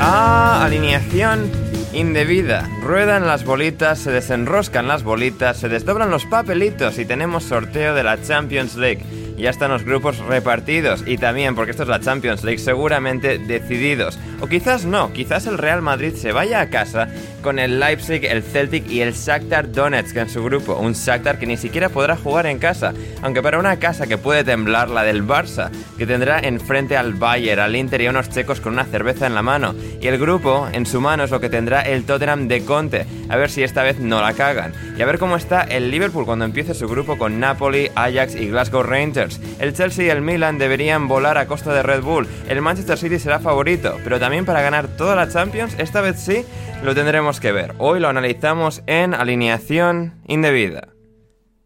A 0.00 0.62
Alineación 0.66 1.50
Indebida. 1.94 2.68
Ruedan 2.82 3.26
las 3.26 3.46
bolitas, 3.46 4.00
se 4.00 4.10
desenroscan 4.10 4.86
las 4.86 5.02
bolitas, 5.02 5.56
se 5.56 5.70
desdoblan 5.70 6.10
los 6.10 6.26
papelitos 6.26 6.98
y 6.98 7.06
tenemos 7.06 7.44
sorteo 7.44 7.94
de 7.94 8.02
la 8.02 8.20
Champions 8.20 8.76
League. 8.76 9.02
Ya 9.38 9.48
están 9.48 9.70
los 9.70 9.82
grupos 9.82 10.18
repartidos 10.18 11.02
y 11.06 11.16
también, 11.16 11.54
porque 11.54 11.70
esto 11.70 11.84
es 11.84 11.88
la 11.88 12.00
Champions 12.00 12.44
League, 12.44 12.58
seguramente 12.58 13.38
decididos. 13.38 14.18
O 14.42 14.46
quizás 14.46 14.84
no, 14.84 15.10
quizás 15.14 15.46
el 15.46 15.56
Real 15.56 15.80
Madrid 15.80 16.16
se 16.16 16.32
vaya 16.32 16.60
a 16.60 16.68
casa 16.68 17.08
con 17.42 17.58
el 17.58 17.78
Leipzig, 17.78 18.24
el 18.24 18.42
Celtic 18.42 18.88
y 18.88 19.00
el 19.02 19.12
Shakhtar 19.12 19.70
Donetsk 19.70 20.16
en 20.16 20.30
su 20.30 20.42
grupo. 20.42 20.76
Un 20.76 20.92
Shakhtar 20.92 21.38
que 21.38 21.46
ni 21.46 21.56
siquiera 21.56 21.88
podrá 21.88 22.16
jugar 22.16 22.46
en 22.46 22.58
casa, 22.58 22.94
aunque 23.20 23.42
para 23.42 23.58
una 23.58 23.78
casa 23.78 24.06
que 24.06 24.16
puede 24.16 24.44
temblar, 24.44 24.88
la 24.88 25.02
del 25.02 25.26
Barça, 25.26 25.70
que 25.98 26.06
tendrá 26.06 26.38
enfrente 26.38 26.96
al 26.96 27.14
Bayern, 27.14 27.60
al 27.60 27.76
Inter 27.76 28.00
y 28.00 28.06
a 28.06 28.10
unos 28.10 28.30
checos 28.30 28.60
con 28.60 28.72
una 28.72 28.84
cerveza 28.84 29.26
en 29.26 29.34
la 29.34 29.42
mano. 29.42 29.74
Y 30.00 30.06
el 30.06 30.18
grupo 30.18 30.68
en 30.72 30.86
su 30.86 31.00
mano 31.00 31.24
es 31.24 31.30
lo 31.30 31.40
que 31.40 31.50
tendrá 31.50 31.82
el 31.82 32.04
Tottenham 32.04 32.48
de 32.48 32.64
Conte, 32.64 33.06
a 33.28 33.36
ver 33.36 33.50
si 33.50 33.62
esta 33.62 33.82
vez 33.82 33.98
no 33.98 34.22
la 34.22 34.32
cagan. 34.32 34.72
Y 34.96 35.02
a 35.02 35.06
ver 35.06 35.18
cómo 35.18 35.36
está 35.36 35.62
el 35.62 35.90
Liverpool 35.90 36.24
cuando 36.24 36.44
empiece 36.44 36.74
su 36.74 36.88
grupo 36.88 37.18
con 37.18 37.40
Napoli, 37.40 37.90
Ajax 37.94 38.36
y 38.36 38.48
Glasgow 38.48 38.82
Rangers. 38.82 39.40
El 39.58 39.74
Chelsea 39.74 40.06
y 40.06 40.10
el 40.10 40.22
Milan 40.22 40.58
deberían 40.58 41.08
volar 41.08 41.38
a 41.38 41.46
costa 41.46 41.74
de 41.74 41.82
Red 41.82 42.02
Bull. 42.02 42.28
El 42.48 42.62
Manchester 42.62 42.96
City 42.96 43.18
será 43.18 43.40
favorito, 43.40 43.98
pero 44.04 44.20
también 44.20 44.44
para 44.44 44.62
ganar 44.62 44.88
toda 44.88 45.16
la 45.16 45.28
Champions, 45.28 45.74
esta 45.78 46.00
vez 46.00 46.20
sí, 46.20 46.44
lo 46.82 46.94
tendremos 46.94 47.40
que 47.40 47.52
ver. 47.52 47.74
Hoy 47.78 48.00
lo 48.00 48.08
analizamos 48.08 48.82
en 48.86 49.14
alineación 49.14 50.14
indebida. 50.26 50.88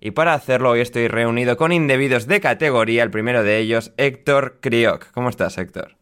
Y 0.01 0.11
para 0.13 0.35
hacerlo 0.35 0.71
hoy 0.71 0.81
estoy 0.81 1.09
reunido 1.09 1.57
con 1.57 1.73
indebidos 1.73 2.27
de 2.27 2.41
categoría, 2.41 3.03
el 3.03 3.11
primero 3.11 3.43
de 3.43 3.59
ellos, 3.59 3.93
Héctor 3.97 4.59
Crioc. 4.61 5.11
¿Cómo 5.13 5.31
estás, 5.31 5.57
Héctor? 5.59 5.97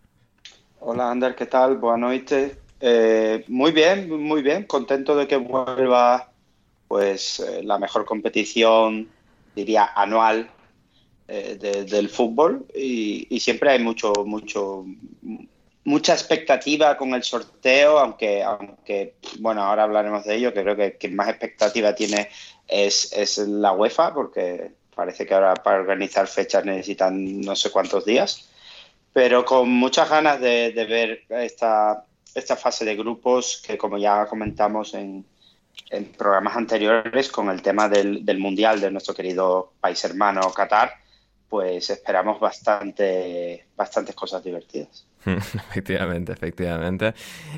Hola, 0.81 1.11
Ander, 1.11 1.35
¿qué 1.35 1.47
tal? 1.47 1.77
Buenas 1.79 2.11
noches. 2.11 2.59
Eh, 2.81 3.45
muy 3.49 3.73
bien, 3.73 4.11
muy 4.23 4.43
bien. 4.43 4.65
Contento 4.65 5.17
de 5.17 5.27
que 5.27 5.37
vuelva 5.37 6.31
pues 6.89 7.41
eh, 7.41 7.63
la 7.63 7.79
mejor 7.79 8.05
competición, 8.05 9.09
diría, 9.57 9.91
anual 9.95 10.51
eh, 11.29 11.57
de- 11.59 11.85
del 11.85 12.09
fútbol 12.11 12.67
y, 12.75 13.27
y 13.31 13.41
siempre 13.41 13.71
hay 13.71 13.83
mucho, 13.83 14.13
mucho, 14.27 14.85
mucha 15.85 16.15
expectativa 16.15 16.97
con 16.97 17.15
el 17.15 17.23
sorteo, 17.23 17.99
aunque, 17.99 18.43
aunque 18.43 19.17
bueno, 19.39 19.63
ahora 19.63 19.85
hablaremos 19.85 20.25
de 20.25 20.37
ello, 20.37 20.53
creo 20.53 20.77
que 20.77 20.97
quien 20.97 21.15
más 21.15 21.29
expectativa 21.29 21.95
tiene 21.95 22.31
es, 22.67 23.39
la 23.39 23.73
UEFA, 23.73 24.15
porque 24.15 24.73
parece 24.95 25.27
que 25.27 25.35
ahora 25.35 25.55
para 25.55 25.81
organizar 25.81 26.27
fechas 26.27 26.65
necesitan 26.65 27.41
no 27.41 27.55
sé 27.55 27.71
cuántos 27.71 28.05
días, 28.05 28.49
pero 29.13 29.45
con 29.45 29.69
muchas 29.69 30.09
ganas 30.09 30.41
de, 30.41 30.73
ver 30.89 31.25
esta, 31.29 32.05
esta 32.35 32.57
fase 32.57 32.85
de 32.85 32.97
grupos 32.97 33.63
que 33.65 33.77
como 33.77 33.99
ya 33.99 34.27
comentamos 34.27 34.95
en, 34.95 35.27
programas 36.19 36.57
anteriores 36.57 37.31
con 37.31 37.51
el 37.51 37.63
tema 37.63 37.89
del, 37.89 38.25
del 38.25 38.39
Mundial 38.39 38.81
de 38.81 38.91
nuestro 38.91 39.15
querido 39.15 39.75
país 39.81 40.03
hermano 40.05 40.41
Qatar, 40.53 40.93
pues 41.49 41.89
esperamos 41.91 42.41
bastante, 42.41 43.67
bastantes 43.77 44.17
cosas 44.17 44.43
divertidas. 44.43 45.07
efectivamente, 45.71 46.33
efectivamente. 46.33 47.15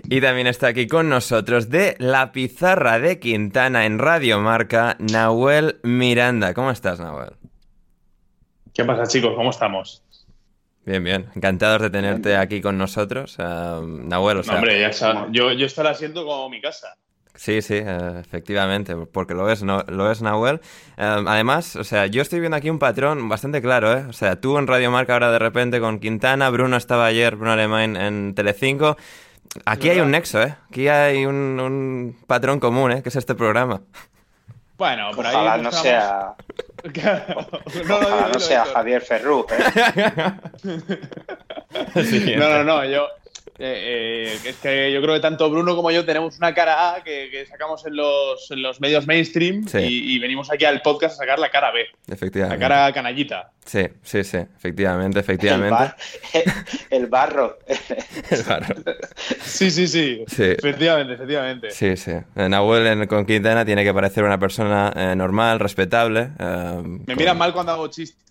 Y 0.08 0.20
también 0.20 0.46
está 0.46 0.68
aquí 0.68 0.86
con 0.86 1.08
nosotros 1.08 1.68
de 1.70 1.96
la 1.98 2.32
pizarra 2.32 2.98
de 2.98 3.18
Quintana 3.18 3.86
en 3.86 3.98
Radio 3.98 4.40
Marca, 4.40 4.96
Nahuel 4.98 5.80
Miranda. 5.82 6.54
¿Cómo 6.54 6.70
estás, 6.70 7.00
Nahuel? 7.00 7.32
¿Qué 8.72 8.84
pasa, 8.84 9.06
chicos? 9.06 9.34
¿Cómo 9.34 9.50
estamos? 9.50 10.02
Bien, 10.84 11.02
bien. 11.02 11.26
Encantados 11.34 11.82
de 11.82 11.90
tenerte 11.90 12.36
aquí 12.36 12.60
con 12.60 12.78
nosotros. 12.78 13.36
Ah, 13.38 13.80
Nahuel, 13.84 14.38
o 14.38 14.42
sea, 14.44 14.56
Hombre, 14.56 14.80
ya 14.80 14.92
sabes, 14.92 15.24
yo, 15.32 15.50
yo 15.52 15.66
estaré 15.66 15.94
siendo 15.94 16.24
como 16.24 16.48
mi 16.48 16.60
casa. 16.60 16.96
Sí, 17.36 17.60
sí, 17.62 17.74
eh, 17.74 18.20
efectivamente, 18.20 18.96
porque 18.96 19.34
lo 19.34 19.50
es, 19.50 19.62
no, 19.62 19.82
lo 19.88 20.10
es 20.10 20.22
Nahuel. 20.22 20.60
Eh, 20.96 21.24
además, 21.26 21.76
o 21.76 21.84
sea, 21.84 22.06
yo 22.06 22.22
estoy 22.22 22.40
viendo 22.40 22.56
aquí 22.56 22.70
un 22.70 22.78
patrón 22.78 23.28
bastante 23.28 23.60
claro, 23.60 23.92
¿eh? 23.92 24.06
O 24.08 24.12
sea, 24.12 24.40
tú 24.40 24.58
en 24.58 24.66
Radio 24.66 24.90
Marca 24.90 25.12
ahora 25.12 25.30
de 25.30 25.38
repente 25.38 25.78
con 25.78 25.98
Quintana, 26.00 26.48
Bruno 26.50 26.76
estaba 26.76 27.06
ayer, 27.06 27.36
Bruno 27.36 27.52
Alemán 27.52 27.96
en 27.96 28.34
Telecinco. 28.34 28.96
Aquí 29.64 29.90
hay 29.90 30.00
un 30.00 30.10
nexo, 30.10 30.42
¿eh? 30.42 30.56
Aquí 30.68 30.88
hay 30.88 31.26
un, 31.26 31.60
un 31.60 32.16
patrón 32.26 32.58
común, 32.58 32.92
¿eh? 32.92 33.02
Que 33.02 33.10
es 33.10 33.16
este 33.16 33.34
programa. 33.34 33.82
Bueno, 34.78 35.10
por 35.14 35.26
ahí. 35.26 35.34
Ojalá 35.34 35.56
no 35.58 35.72
sea, 35.72 36.34
no, 36.94 37.84
no, 37.86 37.96
ojalá 37.96 38.28
no 38.32 38.40
sea. 38.40 38.64
Javier 38.66 39.02
Ferrú. 39.02 39.46
¿eh? 39.50 40.84
No, 42.38 42.48
no, 42.48 42.64
no, 42.64 42.84
yo. 42.84 43.08
Eh, 43.58 44.34
eh, 44.38 44.48
es 44.50 44.56
que 44.56 44.92
yo 44.92 45.00
creo 45.00 45.14
que 45.14 45.20
tanto 45.20 45.48
Bruno 45.50 45.74
como 45.74 45.90
yo 45.90 46.04
tenemos 46.04 46.36
una 46.38 46.52
cara 46.54 46.94
A 46.94 47.02
que, 47.02 47.28
que 47.30 47.46
sacamos 47.46 47.86
en 47.86 47.96
los, 47.96 48.50
en 48.50 48.62
los 48.62 48.80
medios 48.80 49.06
mainstream 49.06 49.66
Sí. 49.66 49.78
y, 49.78 50.14
y 50.14 50.18
venimos 50.18 50.50
aquí 50.52 50.64
al 50.66 50.82
podcast 50.82 51.14
a 51.14 51.18
sacar 51.24 51.38
la 51.38 51.50
cara 51.50 51.70
B, 51.72 51.86
la 52.06 52.14
Efectivamente. 52.14 52.58
cara 52.60 52.92
canallita. 52.92 53.52
Sí, 53.64 53.86
sí, 54.02 54.22
sí, 54.24 54.36
efectivamente, 54.56 55.18
El, 55.18 55.24
efectivamente. 55.24 55.70
bar- 55.74 55.96
el 56.90 57.06
barro. 57.06 57.58
El 58.30 58.42
barro. 58.42 58.74
Sí, 59.40 59.70
sí, 59.70 59.86
sí, 59.88 60.24
Sí. 60.28 60.42
Efectivamente, 60.44 61.14
efectivamente. 61.14 61.70
Sí, 61.70 61.96
sí. 61.96 62.12
Eh, 62.36 62.48
Nahuel 62.48 62.86
en- 62.86 63.06
con 63.06 63.24
Quintana 63.26 63.64
tiene 63.64 63.82
que 63.84 63.92
parecer 63.94 64.22
una 64.24 64.38
persona 64.38 64.92
eh, 64.94 65.14
normal, 65.16 65.58
respetable. 65.60 66.30
eh, 66.38 66.80
Me 66.84 67.04
con- 67.06 67.16
miran 67.16 67.38
mal 67.38 67.52
cuando 67.52 67.72
hago 67.72 67.88
chistes, 67.88 68.25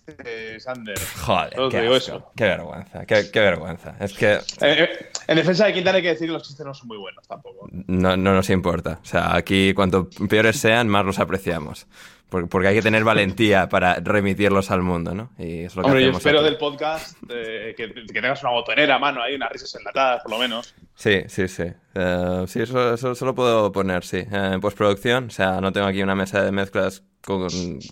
Sander. 0.58 0.98
Joder, 1.24 1.54
Solo 1.54 1.68
te 1.68 1.76
qué, 1.76 1.82
digo 1.82 1.94
asco. 1.94 2.16
eso. 2.16 2.32
qué 2.36 2.44
vergüenza, 2.44 3.06
qué, 3.06 3.30
qué 3.32 3.40
vergüenza. 3.40 3.94
Es 4.00 4.12
que 4.12 4.32
Eh, 4.34 4.40
eh, 4.60 4.88
en 5.28 5.36
defensa 5.36 5.66
de 5.66 5.74
Quintana 5.74 5.96
hay 5.96 6.02
que 6.02 6.08
decir 6.10 6.26
que 6.28 6.32
los 6.32 6.42
chistes 6.42 6.64
no 6.64 6.74
son 6.74 6.88
muy 6.88 6.98
buenos 6.98 7.26
tampoco. 7.26 7.68
no, 7.72 8.16
no 8.16 8.34
nos 8.34 8.50
importa. 8.50 8.98
O 9.02 9.04
sea, 9.06 9.34
aquí 9.36 9.72
cuanto 9.74 10.08
peores 10.28 10.56
sean, 10.58 10.88
más 10.88 11.04
los 11.04 11.18
apreciamos. 11.18 11.86
Por- 12.28 12.48
Porque 12.48 12.66
hay 12.68 12.74
que 12.74 12.82
tener 12.82 13.04
valentía 13.04 13.68
para 13.68 13.94
remitirlos 14.00 14.72
al 14.72 14.82
mundo, 14.82 15.14
¿no? 15.14 15.30
Y 15.38 15.60
es 15.64 15.76
lo 15.76 15.82
que 15.82 15.86
Hombre, 15.88 16.04
yo 16.04 16.10
espero 16.10 16.38
aquí. 16.40 16.44
del 16.48 16.58
podcast 16.58 17.16
eh, 17.28 17.72
que, 17.76 17.92
que 17.94 18.20
tengas 18.20 18.42
una 18.42 18.50
botonera 18.50 18.96
a 18.96 18.98
mano 18.98 19.22
ahí, 19.22 19.36
unas 19.36 19.52
risas 19.52 19.72
enlatadas, 19.76 20.22
por 20.22 20.32
lo 20.32 20.38
menos. 20.38 20.74
Sí, 20.96 21.22
sí, 21.28 21.46
sí. 21.46 21.64
Eh, 21.94 22.44
sí, 22.48 22.62
eso, 22.62 22.94
eso, 22.94 23.12
eso 23.12 23.24
lo 23.24 23.34
puedo 23.34 23.70
poner, 23.70 24.04
sí. 24.04 24.16
Eh, 24.18 24.50
en 24.54 24.60
postproducción, 24.60 25.26
o 25.26 25.30
sea, 25.30 25.60
no 25.60 25.72
tengo 25.72 25.86
aquí 25.86 26.02
una 26.02 26.16
mesa 26.16 26.42
de 26.42 26.50
mezclas 26.50 27.04
con, 27.24 27.42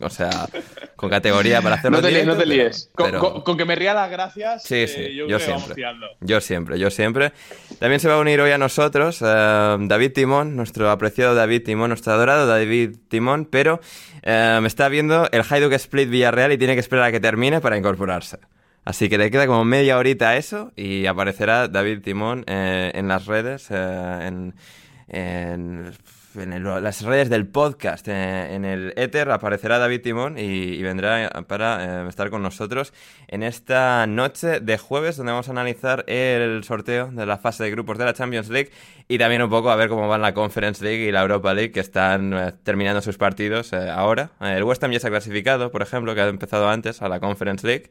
o 0.00 0.10
sea, 0.10 0.46
con 0.96 1.10
categoría 1.10 1.60
para 1.62 1.76
hacerlo 1.76 1.98
No 1.98 2.02
te, 2.02 2.08
directo, 2.08 2.32
no 2.32 2.36
te 2.38 2.46
líes. 2.46 2.90
Con, 2.94 3.06
pero- 3.10 3.20
con- 3.20 3.42
con 3.42 3.56
que 3.56 3.64
me 3.64 3.74
ría 3.74 3.94
las 3.94 4.10
gracias, 4.10 4.62
Sí, 4.62 4.74
eh, 4.76 4.88
sí, 4.88 5.14
yo, 5.14 5.26
yo 5.28 5.38
vamos 5.38 5.64
siempre. 5.74 5.84
Yo 6.20 6.40
siempre, 6.40 6.78
yo 6.78 6.90
siempre. 6.90 7.32
También 7.78 8.00
se 8.00 8.08
va 8.08 8.14
a 8.14 8.18
unir 8.18 8.40
hoy 8.40 8.50
a 8.52 8.58
nosotros 8.58 9.20
eh, 9.22 9.24
David 9.80 10.12
Timón, 10.12 10.56
nuestro 10.56 10.90
apreciado 10.90 11.34
David 11.34 11.62
Timón, 11.64 11.88
nuestro 11.90 12.12
adorado 12.12 12.46
David 12.46 12.96
Timón, 13.08 13.46
pero 13.46 13.80
eh, 14.22 14.58
me 14.60 14.68
está 14.68 14.88
viendo 14.88 15.28
el 15.32 15.42
Hajduk 15.42 15.72
Split 15.72 16.08
Villarreal 16.08 16.52
y 16.52 16.58
tiene 16.58 16.74
que 16.74 16.80
esperar 16.80 17.04
a 17.06 17.12
que 17.12 17.20
termine 17.20 17.60
para 17.60 17.76
incorporarse. 17.76 18.38
Así 18.86 19.08
que 19.08 19.16
le 19.16 19.30
queda 19.30 19.46
como 19.46 19.64
media 19.64 19.96
horita 19.96 20.36
eso 20.36 20.70
y 20.76 21.06
aparecerá 21.06 21.68
David 21.68 22.02
Timón 22.02 22.44
eh, 22.46 22.92
en 22.94 23.08
las 23.08 23.24
redes, 23.26 23.68
eh, 23.70 24.18
en, 24.26 24.54
en- 25.08 25.92
en 26.36 26.52
el- 26.52 26.64
las 26.64 27.02
redes 27.02 27.30
del 27.30 27.46
podcast, 27.46 28.06
eh, 28.08 28.54
en 28.54 28.64
el 28.64 28.92
éter 28.96 29.30
aparecerá 29.30 29.78
David 29.78 30.00
Timón 30.02 30.38
y, 30.38 30.82
vendrá 30.82 31.30
para 31.46 32.04
eh, 32.04 32.08
estar 32.08 32.30
con 32.30 32.42
nosotros 32.42 32.92
en 33.28 33.42
esta 33.42 34.06
noche 34.06 34.60
de 34.60 34.78
jueves 34.78 35.16
donde 35.16 35.32
vamos 35.32 35.48
a 35.48 35.52
analizar 35.52 36.04
el 36.08 36.62
sorteo 36.64 37.10
de 37.12 37.26
la 37.26 37.38
fase 37.38 37.64
de 37.64 37.70
grupos 37.70 37.98
de 37.98 38.04
la 38.04 38.12
Champions 38.14 38.48
League 38.48 38.70
y 39.08 39.18
también 39.18 39.42
un 39.42 39.50
poco 39.50 39.70
a 39.70 39.76
ver 39.76 39.88
cómo 39.88 40.08
van 40.08 40.22
la 40.22 40.34
Conference 40.34 40.82
League 40.84 41.04
y 41.06 41.12
la 41.12 41.22
Europa 41.22 41.52
League 41.54 41.72
que 41.72 41.80
están 41.80 42.32
eh, 42.32 42.52
terminando 42.62 43.02
sus 43.02 43.16
partidos 43.18 43.72
eh, 43.72 43.90
ahora. 43.90 44.30
El 44.40 44.64
West 44.64 44.82
Ham 44.84 44.92
ya 44.92 45.00
se 45.00 45.06
ha 45.08 45.10
clasificado, 45.10 45.70
por 45.70 45.82
ejemplo, 45.82 46.14
que 46.14 46.20
ha 46.20 46.28
empezado 46.28 46.68
antes 46.68 47.02
a 47.02 47.08
la 47.08 47.20
Conference 47.20 47.66
League. 47.66 47.90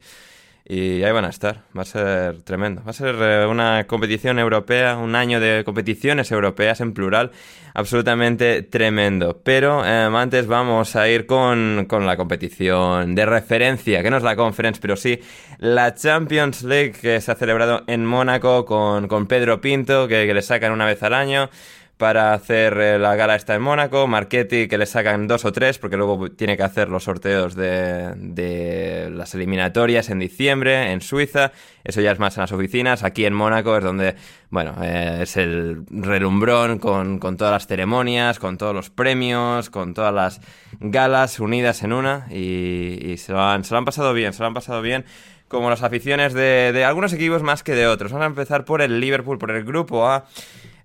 Y 0.66 1.02
ahí 1.02 1.12
van 1.12 1.26
a 1.26 1.28
estar. 1.28 1.64
Va 1.76 1.82
a 1.82 1.84
ser 1.84 2.42
tremendo. 2.42 2.82
Va 2.84 2.90
a 2.90 2.94
ser 2.94 3.16
eh, 3.20 3.46
una 3.46 3.86
competición 3.86 4.38
europea, 4.38 4.96
un 4.96 5.14
año 5.14 5.38
de 5.38 5.62
competiciones 5.62 6.32
europeas 6.32 6.80
en 6.80 6.94
plural, 6.94 7.32
absolutamente 7.74 8.62
tremendo. 8.62 9.42
Pero 9.44 9.84
eh, 9.84 9.88
antes 9.90 10.46
vamos 10.46 10.96
a 10.96 11.06
ir 11.08 11.26
con, 11.26 11.84
con 11.86 12.06
la 12.06 12.16
competición 12.16 13.14
de 13.14 13.26
referencia, 13.26 14.02
que 14.02 14.10
no 14.10 14.16
es 14.16 14.22
la 14.22 14.36
Conference, 14.36 14.80
pero 14.80 14.96
sí 14.96 15.20
la 15.58 15.94
Champions 15.94 16.62
League 16.62 16.92
que 16.92 17.20
se 17.20 17.30
ha 17.30 17.34
celebrado 17.34 17.82
en 17.86 18.06
Mónaco 18.06 18.64
con, 18.64 19.06
con 19.06 19.26
Pedro 19.26 19.60
Pinto, 19.60 20.08
que, 20.08 20.26
que 20.26 20.32
le 20.32 20.42
sacan 20.42 20.72
una 20.72 20.86
vez 20.86 21.02
al 21.02 21.12
año 21.12 21.50
para 21.96 22.34
hacer 22.34 22.76
eh, 22.78 22.98
la 22.98 23.14
gala 23.14 23.36
esta 23.36 23.54
en 23.54 23.62
Mónaco, 23.62 24.06
Marchetti 24.06 24.66
que 24.66 24.78
le 24.78 24.86
sacan 24.86 25.28
dos 25.28 25.44
o 25.44 25.52
tres 25.52 25.78
porque 25.78 25.96
luego 25.96 26.30
tiene 26.30 26.56
que 26.56 26.64
hacer 26.64 26.88
los 26.88 27.04
sorteos 27.04 27.54
de, 27.54 28.14
de 28.16 29.10
las 29.12 29.34
eliminatorias 29.34 30.10
en 30.10 30.18
diciembre 30.18 30.90
en 30.90 31.00
Suiza, 31.00 31.52
eso 31.84 32.00
ya 32.00 32.10
es 32.10 32.18
más 32.18 32.36
en 32.36 32.40
las 32.42 32.52
oficinas, 32.52 33.04
aquí 33.04 33.24
en 33.26 33.34
Mónaco 33.34 33.76
es 33.76 33.84
donde, 33.84 34.16
bueno, 34.50 34.74
eh, 34.82 35.20
es 35.22 35.36
el 35.36 35.84
relumbrón 35.88 36.78
con, 36.80 37.20
con 37.20 37.36
todas 37.36 37.52
las 37.52 37.66
ceremonias, 37.68 38.40
con 38.40 38.58
todos 38.58 38.74
los 38.74 38.90
premios, 38.90 39.70
con 39.70 39.94
todas 39.94 40.12
las 40.12 40.40
galas 40.80 41.38
unidas 41.38 41.84
en 41.84 41.92
una 41.92 42.26
y, 42.28 42.98
y 43.02 43.18
se, 43.18 43.32
lo 43.32 43.40
han, 43.40 43.62
se 43.62 43.72
lo 43.72 43.78
han 43.78 43.84
pasado 43.84 44.12
bien, 44.14 44.32
se 44.32 44.42
lo 44.42 44.48
han 44.48 44.54
pasado 44.54 44.82
bien 44.82 45.04
como 45.46 45.70
las 45.70 45.84
aficiones 45.84 46.32
de, 46.32 46.72
de 46.72 46.84
algunos 46.84 47.12
equipos 47.12 47.44
más 47.44 47.62
que 47.62 47.76
de 47.76 47.86
otros. 47.86 48.10
Vamos 48.10 48.24
a 48.24 48.28
empezar 48.28 48.64
por 48.64 48.82
el 48.82 48.98
Liverpool, 48.98 49.38
por 49.38 49.52
el 49.52 49.62
grupo 49.62 50.08
A. 50.08 50.24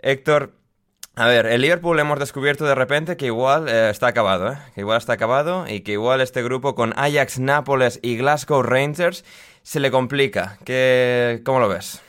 Héctor, 0.02 0.54
a 1.20 1.28
ver, 1.28 1.48
el 1.48 1.60
Liverpool 1.60 2.00
hemos 2.00 2.18
descubierto 2.18 2.64
de 2.64 2.76
repente 2.76 3.18
que 3.18 3.26
igual 3.26 3.68
eh, 3.68 3.90
está 3.90 4.08
acabado, 4.08 4.54
¿eh? 4.54 4.58
Que 4.74 4.80
igual 4.80 4.98
está 4.98 5.14
acabado 5.14 5.66
y 5.68 5.82
que 5.82 5.92
igual 5.92 6.22
este 6.22 6.42
grupo 6.42 6.76
con 6.76 6.94
Ajax, 6.98 7.40
Nápoles 7.40 8.00
y 8.02 8.16
Glasgow 8.16 8.64
Rangers 8.64 9.26
se 9.62 9.82
le 9.82 9.92
complica. 9.92 10.58
¿Qué, 10.64 11.42
¿Cómo 11.44 11.60
lo 11.60 11.68
ves? 11.68 12.02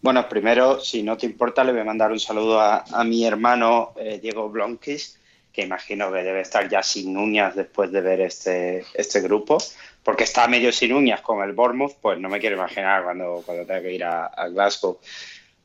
Bueno, 0.00 0.26
primero, 0.26 0.80
si 0.80 1.02
no 1.02 1.18
te 1.18 1.26
importa, 1.26 1.62
le 1.64 1.72
voy 1.72 1.82
a 1.82 1.84
mandar 1.84 2.10
un 2.10 2.18
saludo 2.18 2.58
a, 2.58 2.82
a 2.90 3.04
mi 3.04 3.26
hermano 3.26 3.92
eh, 3.96 4.18
Diego 4.22 4.48
Blonkis, 4.48 5.18
que 5.52 5.60
imagino 5.60 6.10
que 6.10 6.22
debe 6.22 6.40
estar 6.40 6.66
ya 6.66 6.82
sin 6.82 7.14
uñas 7.14 7.56
después 7.56 7.92
de 7.92 8.00
ver 8.00 8.22
este, 8.22 8.86
este 8.94 9.20
grupo, 9.20 9.58
porque 10.02 10.24
está 10.24 10.48
medio 10.48 10.72
sin 10.72 10.94
uñas 10.94 11.20
con 11.20 11.42
el 11.46 11.52
Bournemouth, 11.52 11.96
pues 12.00 12.18
no 12.18 12.30
me 12.30 12.40
quiero 12.40 12.56
imaginar 12.56 13.04
cuando, 13.04 13.42
cuando 13.44 13.66
tenga 13.66 13.82
que 13.82 13.92
ir 13.92 14.04
a, 14.04 14.26
a 14.28 14.48
Glasgow. 14.48 14.98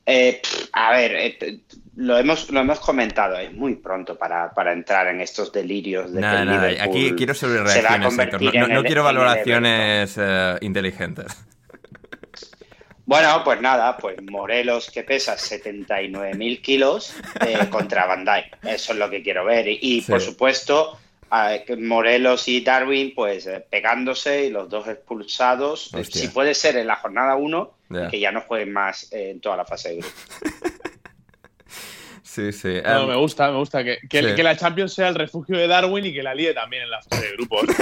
Eh, 0.06 0.42
a 0.74 0.92
ver, 0.92 1.12
eh, 1.16 1.60
lo, 1.96 2.18
hemos, 2.18 2.50
lo 2.52 2.60
hemos 2.60 2.80
comentado, 2.82 3.38
es 3.38 3.54
muy 3.54 3.76
pronto 3.76 4.18
para, 4.18 4.52
para 4.54 4.74
entrar 4.74 5.08
en 5.08 5.22
estos 5.22 5.52
delirios 5.54 6.12
de 6.12 6.20
que 6.20 6.22
nada, 6.22 6.44
Liverpool 6.46 6.82
aquí 6.82 7.12
quiero 7.16 7.34
sobre 7.34 7.64
reacciones. 7.64 8.18
No, 8.54 8.68
no- 8.68 8.80
el- 8.80 8.86
quiero 8.86 9.04
valoraciones 9.04 10.16
eh, 10.20 10.56
inteligentes. 10.62 11.28
Bueno, 13.06 13.42
pues 13.44 13.60
nada, 13.60 13.98
pues 13.98 14.16
Morelos 14.24 14.90
que 14.90 15.04
pesa 15.04 15.36
79.000 15.36 16.62
kilos 16.62 17.14
eh, 17.46 17.68
contra 17.70 18.08
Dijk. 18.24 18.64
Eso 18.64 18.94
es 18.94 18.98
lo 18.98 19.10
que 19.10 19.22
quiero 19.22 19.44
ver. 19.44 19.68
Y, 19.68 19.78
y, 19.82 20.02
Sí. 20.02 20.10
por 20.10 20.22
supuesto, 20.22 20.98
que 20.98 20.98
Morelos 21.80 22.48
y 22.48 22.62
Darwin 22.62 23.14
pues 23.16 23.48
eh, 23.48 23.66
pegándose 23.70 24.46
y 24.46 24.50
los 24.50 24.70
dos 24.70 24.88
expulsados. 24.88 25.94
eh, 25.94 26.02
Hostia. 26.02 26.22
Si 26.22 26.28
puede 26.28 26.54
ser 26.54 26.78
en 26.78 26.88
la 26.88 26.96
jornada 26.98 27.36
1, 27.36 27.74
Ya. 27.90 28.08
que 28.10 28.20
ya 28.20 28.32
no 28.32 28.42
jueguen 28.42 28.72
más 28.74 29.12
eh, 29.12 29.32
en 29.32 29.40
toda 29.42 29.58
la 29.58 29.66
fase 29.66 29.90
de 29.90 29.96
grupo. 29.98 30.16
Sí, 32.26 32.52
sí. 32.52 32.80
No, 32.84 33.02
Em, 33.04 33.10
me 33.10 33.16
gusta, 33.16 33.52
me 33.52 33.58
gusta 33.58 33.84
que, 33.84 34.00
que, 34.10 34.24
sí. 34.24 34.36
que 34.36 34.42
la 34.42 34.56
Champions 34.58 34.94
sea 34.94 35.10
el 35.10 35.14
refugio 35.16 35.56
de 35.56 35.68
Darwin 35.68 36.04
y 36.06 36.14
que 36.14 36.24
la 36.24 36.34
líe 36.34 36.52
también 36.54 36.82
en 36.84 36.90
la 36.90 37.00
fase 37.02 37.28
de 37.28 37.32
grupos. 37.34 37.62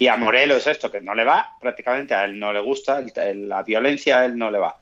Y 0.00 0.06
a 0.06 0.16
Morelos 0.16 0.64
esto, 0.68 0.90
que 0.92 1.00
no 1.00 1.12
le 1.14 1.24
va, 1.24 1.56
prácticamente 1.60 2.14
a 2.14 2.24
él 2.24 2.38
no 2.38 2.52
le 2.52 2.60
gusta, 2.60 3.00
el- 3.00 3.12
el- 3.16 3.48
la 3.48 3.64
violencia 3.64 4.20
a 4.20 4.24
él 4.26 4.38
no 4.38 4.48
le 4.50 4.58
va. 4.58 4.76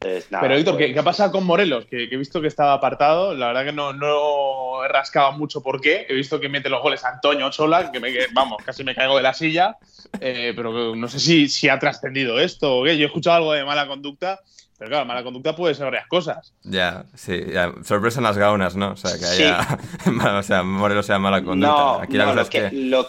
Entonces, 0.00 0.30
nada, 0.30 0.42
Pero 0.42 0.54
Víctor, 0.56 0.74
pues- 0.74 0.86
¿qué, 0.86 0.92
qué 0.94 0.98
ha 1.00 1.02
pasado 1.02 1.32
con 1.32 1.44
Morelos? 1.44 1.86
Que, 1.86 2.08
que 2.08 2.14
he 2.14 2.18
visto 2.18 2.40
que 2.40 2.46
estaba 2.46 2.72
apartado. 2.72 3.34
La 3.34 3.48
verdad 3.48 3.64
que 3.64 3.72
no, 3.72 3.92
no 3.92 4.84
he 4.84 4.88
rascado 4.88 5.32
mucho 5.32 5.60
por 5.62 5.80
qué. 5.80 6.06
He 6.08 6.14
visto 6.14 6.38
que 6.38 6.48
mete 6.48 6.68
los 6.68 6.80
goles 6.82 7.04
Antonio 7.04 7.50
Chola, 7.50 7.90
que, 7.90 7.98
me, 7.98 8.12
que, 8.12 8.26
vamos, 8.32 8.62
casi 8.64 8.84
me 8.84 8.94
caigo 8.94 9.16
de 9.16 9.22
la 9.22 9.34
silla. 9.34 9.76
Eh, 10.20 10.52
pero 10.54 10.94
no 10.94 11.08
sé 11.08 11.18
si, 11.18 11.48
si 11.48 11.68
ha 11.68 11.78
trascendido 11.80 12.38
esto 12.38 12.78
o 12.78 12.84
qué. 12.84 12.96
Yo 12.96 13.04
he 13.04 13.06
escuchado 13.06 13.36
algo 13.38 13.52
de 13.52 13.64
mala 13.64 13.88
conducta, 13.88 14.38
pero 14.78 14.88
claro, 14.88 15.04
mala 15.04 15.24
conducta 15.24 15.56
puede 15.56 15.74
ser 15.74 15.86
varias 15.86 16.06
cosas. 16.06 16.54
Ya, 16.62 17.04
sí, 17.16 17.46
ya. 17.52 17.72
Sorpresa 17.82 18.20
en 18.20 18.24
las 18.24 18.38
gaunas, 18.38 18.76
¿no? 18.76 18.92
O 18.92 18.96
sea, 18.96 19.12
que 19.14 19.24
Sí. 19.24 19.42
haya. 20.06 20.38
o 20.38 20.42
sea, 20.44 20.62
Morelos 20.62 21.06
sea 21.06 21.18
mala 21.18 21.42
conducta. 21.42 21.72
No, 21.74 21.94
Aquí 22.00 22.16
la 22.16 22.24
no, 22.26 22.30
cosa 22.30 22.36
lo 22.36 22.42
es 22.42 22.50
que, 22.50 22.70
que. 22.70 22.76
lo- 22.84 23.08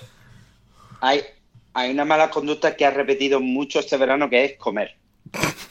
hay, 1.01 1.21
hay 1.75 1.91
una 1.91 2.03
mala 2.03 2.31
conducta 2.31 2.75
que 2.75 2.85
ha 2.85 2.89
repetido 2.91 3.39
mucho 3.39 3.79
este 3.79 3.95
verano 3.97 4.27
que 4.29 4.43
es 4.43 4.57
comer. 4.57 4.95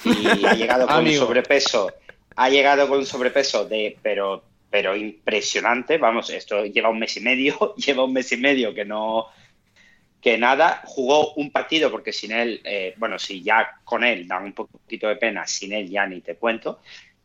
Y 0.04 0.46
ha 0.46 0.54
llegado 0.54 0.86
con 0.86 1.06
un 1.06 1.12
sobrepeso, 1.12 1.92
ha 2.36 2.48
llegado 2.48 2.88
con 2.88 2.98
un 2.98 3.06
sobrepeso 3.06 3.64
de, 3.64 3.96
pero, 4.02 4.44
pero 4.70 4.96
impresionante. 4.96 5.98
Vamos, 5.98 6.30
esto 6.30 6.64
lleva 6.66 6.88
un 6.88 6.98
mes 6.98 7.16
y 7.16 7.20
medio, 7.20 7.74
lleva 7.76 8.04
un 8.04 8.12
mes 8.12 8.30
y 8.32 8.36
medio 8.36 8.72
que 8.74 8.84
no, 8.84 9.26
que 10.20 10.38
nada, 10.38 10.82
jugó 10.84 11.34
un 11.34 11.50
partido 11.50 11.90
porque 11.90 12.12
sin 12.12 12.32
él, 12.32 12.60
eh, 12.64 12.94
bueno, 12.96 13.18
si 13.18 13.42
ya 13.42 13.80
con 13.84 14.04
él 14.04 14.26
da 14.26 14.38
un 14.38 14.52
poquito 14.52 15.08
de 15.08 15.16
pena, 15.16 15.46
sin 15.46 15.72
él 15.72 15.88
ya 15.88 16.06
ni 16.06 16.20
te 16.20 16.36
cuento. 16.36 16.80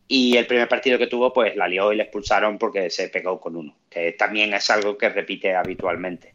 Y 0.06 0.36
el 0.36 0.46
primer 0.46 0.68
partido 0.68 0.98
que 0.98 1.06
tuvo, 1.06 1.32
pues 1.32 1.56
la 1.56 1.66
lió 1.66 1.92
y 1.92 1.96
le 1.96 2.04
expulsaron 2.04 2.58
porque 2.58 2.90
se 2.90 3.08
pegó 3.08 3.40
con 3.40 3.56
uno, 3.56 3.74
que 3.88 4.12
también 4.12 4.52
es 4.52 4.68
algo 4.68 4.98
que 4.98 5.08
repite 5.08 5.54
habitualmente. 5.54 6.33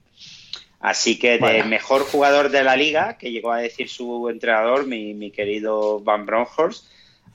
Así 0.80 1.20
que 1.20 1.32
de 1.32 1.40
Bueno. 1.40 1.66
mejor 1.66 2.04
jugador 2.04 2.50
de 2.50 2.64
la 2.64 2.76
liga, 2.76 3.18
que 3.18 3.32
llegó 3.32 3.52
a 3.52 3.58
decir 3.58 3.90
su 3.90 4.30
entrenador, 4.30 4.88
mi, 4.88 5.14
mi 5.14 5.30
querido 5.32 6.00
Van 6.00 6.26
Bronckhorst, 6.26 6.86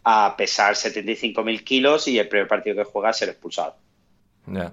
a 0.03 0.35
pesar 0.37 0.75
75.000 0.75 1.63
kilos 1.65 2.09
y 2.09 2.19
el 2.19 2.29
primer 2.29 2.49
partido 2.49 2.77
que 2.77 2.85
juega 2.85 3.13
ser 3.13 3.29
expulsado. 3.31 3.77
Ya. 4.47 4.73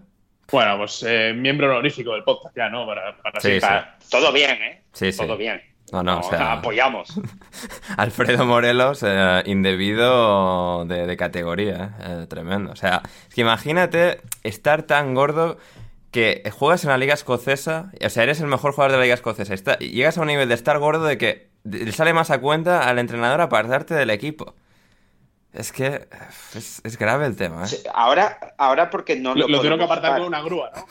Bueno, 0.52 0.78
pues 0.78 1.04
eh, 1.08 1.34
miembro 1.36 1.70
honorífico 1.70 2.14
del 2.14 2.24
podcast 2.24 2.56
ya, 2.56 2.70
¿no? 2.70 2.86
Para, 2.86 3.16
para 3.18 3.40
Sí, 3.40 3.60
sí. 3.60 3.68
Todo 4.10 4.32
bien, 4.34 4.52
¿eh? 4.62 4.82
Sí, 4.94 5.12
sí. 5.12 5.18
Todo 5.18 5.38
bien. 5.38 5.62
No, 5.94 6.04
no, 6.04 6.20
o 6.20 6.24
sea, 6.24 6.54
apoyamos. 6.54 7.14
Alfredo 7.98 8.46
Morelos, 8.46 9.04
eh, 9.06 9.44
indebido 9.46 10.86
de, 10.86 11.06
de 11.06 11.18
categoría, 11.18 11.96
eh, 12.02 12.26
tremendo. 12.30 12.72
O 12.72 12.76
sea, 12.78 13.02
es 13.28 13.36
que 13.36 13.42
imagínate 13.42 14.22
estar 14.44 14.84
tan 14.84 15.14
gordo 15.14 15.58
que 16.12 16.44
juegas 16.52 16.84
en 16.84 16.90
la 16.90 16.98
liga 16.98 17.14
escocesa, 17.14 17.92
o 18.06 18.10
sea, 18.10 18.24
eres 18.24 18.40
el 18.42 18.48
mejor 18.48 18.74
jugador 18.74 18.92
de 18.92 18.98
la 18.98 19.04
liga 19.04 19.16
escocesa, 19.16 19.54
está- 19.54 19.78
y 19.80 19.92
llegas 19.92 20.18
a 20.18 20.22
un 20.22 20.28
nivel 20.28 20.50
de 20.50 20.56
estar 20.56 20.78
gordo 20.78 21.06
de 21.06 21.18
que 21.18 21.50
le 21.64 21.92
sale 21.94 22.14
más 22.14 22.32
a 22.32 22.40
cuenta 22.42 22.88
al 22.90 23.00
entrenador 23.00 23.40
apartarte 23.42 23.94
del 23.94 24.10
equipo. 24.10 24.54
Es 25.54 25.72
que 25.74 26.08
es, 26.56 26.82
es 26.84 26.98
grave 26.98 27.26
el 27.26 27.36
tema, 27.36 27.64
¿eh? 27.64 27.68
Sí, 27.68 27.78
Ahora, 27.94 28.38
ahora 28.58 28.90
porque 28.90 29.18
no 29.18 29.36
Lo, 29.36 29.42
lo, 29.42 29.48
lo 29.50 29.58
tuvieron 29.58 29.80
que 29.80 29.86
apartar 29.86 30.18
con 30.18 30.28
una 30.28 30.42
grúa, 30.42 30.72
¿no? 30.74 30.86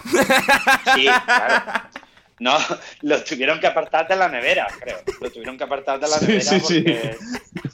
Sí, 0.95 1.05
claro. 1.07 1.65
No, 2.41 2.57
lo 3.03 3.23
tuvieron 3.23 3.61
que 3.61 3.69
apartar 3.69 4.09
de 4.09 4.17
la 4.17 4.29
nevera, 4.29 4.67
creo. 4.81 4.99
Lo 5.21 5.31
tuvieron 5.31 5.57
que 5.57 5.65
apartar 5.65 6.01
de 6.01 6.09
la 6.09 6.17
Sí, 6.17 6.27
nevera 6.27 6.43
sí, 6.43 6.61
sí. 6.61 6.81
porque 6.83 7.17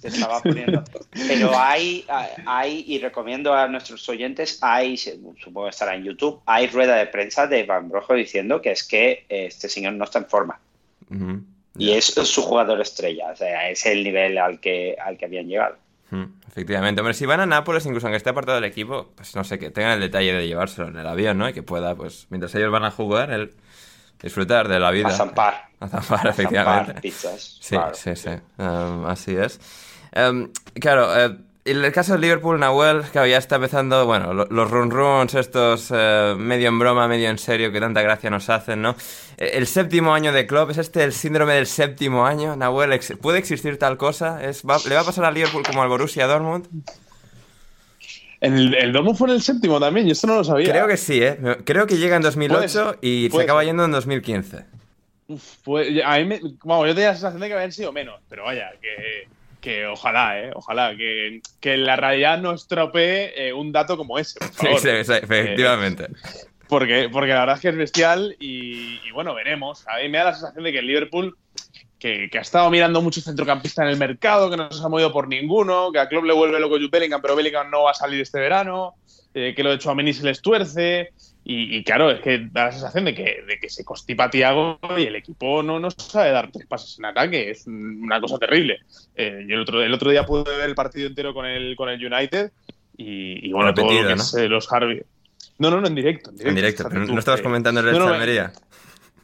se 0.01 0.09
estaba 0.09 0.43
poniendo. 0.43 0.85
Pero 1.29 1.59
hay, 1.59 2.05
hay, 2.45 2.85
y 2.87 2.99
recomiendo 2.99 3.55
a 3.55 3.69
nuestros 3.69 4.07
oyentes, 4.09 4.59
hay, 4.61 4.97
supongo 4.99 5.65
que 5.65 5.71
estará 5.71 5.95
en 5.95 6.05
YouTube, 6.05 6.41
hay 6.45 6.67
rueda 6.67 6.97
de 6.97 7.07
prensa 7.07 7.47
de 7.47 7.65
Van 7.65 7.89
Brojo 7.89 8.13
diciendo 8.15 8.61
que 8.61 8.73
es 8.73 8.85
que 8.85 9.25
eh, 9.29 9.47
este 9.47 9.69
señor 9.69 9.95
no 9.95 10.05
está 10.05 10.19
en 10.19 10.27
forma. 10.27 10.61
Y 11.79 11.93
es 11.93 12.07
su 12.07 12.43
jugador 12.43 12.81
estrella, 12.81 13.31
o 13.33 13.37
sea, 13.37 13.71
es 13.71 13.87
el 13.87 14.03
nivel 14.03 14.39
al 14.39 14.61
que, 14.61 14.97
al 15.03 15.17
que 15.17 15.27
habían 15.27 15.47
llegado. 15.47 15.77
Efectivamente, 16.49 17.01
hombre, 17.01 17.15
si 17.15 17.27
van 17.27 17.41
a 17.41 17.47
Nápoles, 17.47 17.85
incluso 17.85 18.07
aunque 18.07 18.17
esté 18.17 18.31
apartado 18.31 18.61
del 18.61 18.71
equipo, 18.71 19.11
pues 19.15 19.37
no 19.37 19.45
sé, 19.45 19.59
que 19.59 19.71
tengan 19.71 19.93
el 19.93 20.01
detalle 20.01 20.33
de 20.33 20.47
llevárselo 20.47 20.89
en 20.89 20.97
el 20.97 21.07
avión, 21.07 21.37
¿no? 21.37 21.49
Y 21.49 21.53
que 21.53 21.63
pueda, 21.63 21.95
pues, 21.95 22.27
mientras 22.31 22.55
ellos 22.55 22.71
van 22.71 22.85
a 22.85 22.91
jugar, 22.91 23.31
él 23.31 23.53
disfrutar 24.23 24.69
de 24.69 24.79
la 24.81 24.91
vida. 24.91 25.09
A 25.09 25.13
zampar. 25.13 25.69
A 25.81 25.89
zampar, 25.89 26.27
A 26.27 26.31
efectivamente. 26.31 26.87
zampar 26.87 27.03
pizzas. 27.03 27.59
Sí, 27.61 27.77
claro. 27.77 27.95
sí, 27.95 28.17
sí. 28.17 28.31
Um, 28.59 29.07
así 29.07 29.37
es. 29.37 29.61
Um, 30.17 30.49
claro, 30.81 31.15
eh, 31.19 31.37
en 31.67 31.85
el 31.85 31.93
caso 31.93 32.13
del 32.13 32.21
Liverpool, 32.23 32.61
Nahuel, 32.61 33.03
que 33.13 33.29
ya 33.29 33.37
está 33.39 33.57
empezando, 33.57 34.07
bueno, 34.07 34.33
lo- 34.33 34.47
los 34.47 34.71
run 34.71 34.91
runs 34.91 35.35
estos 35.35 35.89
eh, 35.93 36.35
medio 36.39 36.69
en 36.69 36.79
broma, 36.79 37.09
medio 37.09 37.29
en 37.29 37.39
serio, 37.39 37.73
que 37.73 37.81
tanta 37.81 38.03
gracia 38.03 38.31
nos 38.31 38.49
hacen, 38.49 38.81
¿no? 38.83 38.95
Eh, 39.37 39.51
El 39.55 39.67
séptimo 39.67 40.15
año 40.15 40.33
de 40.33 40.47
club, 40.47 40.71
¿es 40.71 40.79
este 40.79 41.03
el 41.03 41.13
síndrome 41.13 41.55
del 41.55 41.67
séptimo 41.67 42.25
año? 42.25 42.55
Nahuel, 42.57 42.99
¿puede 43.21 43.39
existir 43.39 43.79
tal 43.79 43.97
cosa? 43.97 44.43
¿Es, 44.45 44.63
va- 44.63 44.79
¿Le 44.89 44.95
va 44.95 45.01
a 45.01 45.05
pasar 45.05 45.25
al 45.25 45.35
Liverpool 45.35 45.65
como 45.65 45.83
al 45.83 45.89
Borussia 45.89 46.27
Dortmund? 46.29 46.69
El, 48.41 48.75
el 48.75 48.93
Dortmund 48.93 49.17
fue 49.17 49.29
en 49.29 49.35
el 49.37 49.43
séptimo 49.43 49.81
también, 49.81 50.07
yo 50.07 50.13
esto 50.13 50.27
no 50.27 50.37
lo 50.37 50.45
sabía. 50.45 50.71
Creo 50.71 50.87
que 50.87 50.97
sí, 50.97 51.23
¿eh? 51.23 51.39
Creo 51.65 51.87
que 51.87 51.97
llega 51.97 52.17
en 52.17 52.23
2008 52.23 52.85
Puede- 52.85 52.99
y 53.01 53.31
se 53.31 53.43
acaba 53.43 53.65
yendo 53.65 53.85
en 53.85 53.91
2015. 53.93 54.65
Pues, 55.65 55.89
a 56.05 56.19
mí 56.19 56.25
me- 56.25 56.41
vamos, 56.65 56.87
yo 56.87 56.95
tenía 56.95 57.09
la 57.09 57.15
sensación 57.15 57.41
de 57.41 57.49
que 57.49 57.55
habían 57.55 57.73
sido 57.73 57.93
menos, 57.93 58.21
pero 58.29 58.45
vaya, 58.45 58.71
que, 58.81 59.27
que 59.61 59.87
ojalá, 59.87 60.39
¿eh? 60.41 60.51
Ojalá, 60.55 60.95
que, 60.97 61.41
que 61.61 61.77
la 61.77 61.97
realidad 61.97 62.39
no 62.39 62.53
estropee 62.53 63.49
eh, 63.49 63.53
un 63.53 63.73
dato 63.73 63.97
como 63.97 64.19
ese, 64.19 64.39
por 64.39 64.49
favor. 64.53 64.81
sí, 64.81 64.89
sí, 65.05 65.13
efectivamente. 65.15 66.09
Porque, 66.69 67.09
porque 67.13 67.33
la 67.33 67.41
verdad 67.41 67.57
es 67.57 67.63
que 67.63 67.69
es 67.71 67.77
bestial 67.77 68.37
y, 68.39 69.01
y 69.07 69.11
bueno, 69.13 69.35
veremos. 69.35 69.87
A 69.89 69.99
mí 70.03 70.09
me 70.09 70.19
da 70.19 70.25
la 70.25 70.33
sensación 70.35 70.63
de 70.65 70.73
que 70.73 70.79
el 70.81 70.87
Liverpool, 70.87 71.37
que, 71.99 72.29
que 72.31 72.39
ha 72.39 72.43
estado 72.43 72.71
mirando 72.71 73.01
mucho 73.03 73.21
centrocampista 73.21 73.83
en 73.83 73.89
el 73.89 73.97
mercado, 73.97 74.51
que 74.51 74.57
no 74.57 74.71
se 74.71 74.85
ha 74.85 74.89
movido 74.89 75.13
por 75.13 75.29
ninguno, 75.29 75.91
que 75.93 75.99
a 75.99 76.09
Klopp 76.09 76.25
le 76.25 76.33
vuelve 76.33 76.61
loco 76.61 76.77
Jude 76.77 76.89
Bellingham, 76.91 77.23
pero 77.23 77.37
Bellingham 77.37 77.71
no 77.71 77.85
va 77.85 77.93
a 77.93 77.95
salir 77.95 78.21
este 78.21 78.39
verano, 78.39 78.95
eh, 79.35 79.55
que 79.55 79.63
lo 79.63 79.71
de 79.71 79.79
Chouameni 79.79 80.13
se 80.13 80.25
les 80.25 80.41
tuerce. 80.41 81.11
Y, 81.49 81.77
y 81.77 81.85
claro, 81.85 82.11
es 82.11 82.21
que 82.23 82.49
da 82.51 82.65
la 82.65 82.73
sensación 82.73 83.05
de 83.05 83.15
que, 83.15 83.45
de 83.47 83.61
que 83.61 83.71
se 83.71 83.85
constipa 83.85 84.29
Tiago 84.29 84.81
y 84.99 85.05
el 85.05 85.15
equipo 85.15 85.63
no, 85.63 85.79
no 85.79 85.93
sabe 85.93 86.33
dar 86.33 86.51
tres 86.51 86.67
pases 86.67 86.99
en 86.99 87.05
ataque. 87.05 87.51
Es 87.51 87.69
una 87.69 88.21
cosa 88.21 88.37
terrible. 88.37 88.81
Eh, 89.15 89.45
yo 89.49 89.55
el 89.55 89.61
otro, 89.61 89.81
el 89.81 89.95
otro 89.95 90.11
día 90.11 90.27
pude 90.27 90.43
ver 90.57 90.69
el 90.69 90.75
partido 90.75 91.07
entero 91.07 91.33
con 91.33 91.47
el, 91.47 91.77
con 91.77 91.89
el 91.89 92.05
United 92.05 92.51
y, 92.97 93.47
y 93.49 93.53
bueno, 93.53 93.73
todo 93.75 93.93
lo 93.93 94.09
que 94.09 94.17
¿no? 94.17 94.23
es 94.23 94.35
eh, 94.35 94.49
los 94.49 94.73
Harvey. 94.73 95.03
No, 95.59 95.71
no, 95.71 95.81
no, 95.81 95.87
en 95.87 95.95
directo. 95.95 96.31
En 96.31 96.37
directo, 96.37 96.49
En 96.49 96.55
directo, 96.57 96.83
fíjate 96.83 97.01
pero 97.01 97.13
no 97.15 97.19
estabas 97.21 97.41
eh, 97.41 97.43
comentando 97.45 97.81
el 97.81 97.93
no, 97.93 97.99
no, 98.01 98.09
Almería. 98.09 98.53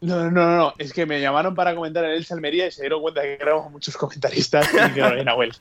No, 0.03 0.17
no, 0.25 0.31
no, 0.33 0.57
no, 0.57 0.75
es 0.79 0.93
que 0.93 1.07
me 1.07 1.21
llamaron 1.21 1.55
para 1.55 1.77
comentar 1.77 2.05
el 2.05 2.17
Elche 2.17 2.35
Almería 2.35 2.67
y 2.67 2.73
se 2.73 2.83
dieron 2.83 3.01
cuenta 3.01 3.23
que 3.23 3.35
éramos 3.41 3.71
muchos 3.71 3.97
comentaristas 3.97 4.69
y 4.75 4.77
dijeron, 4.89 5.13
"Oye, 5.13 5.25
Nahuel, 5.25 5.53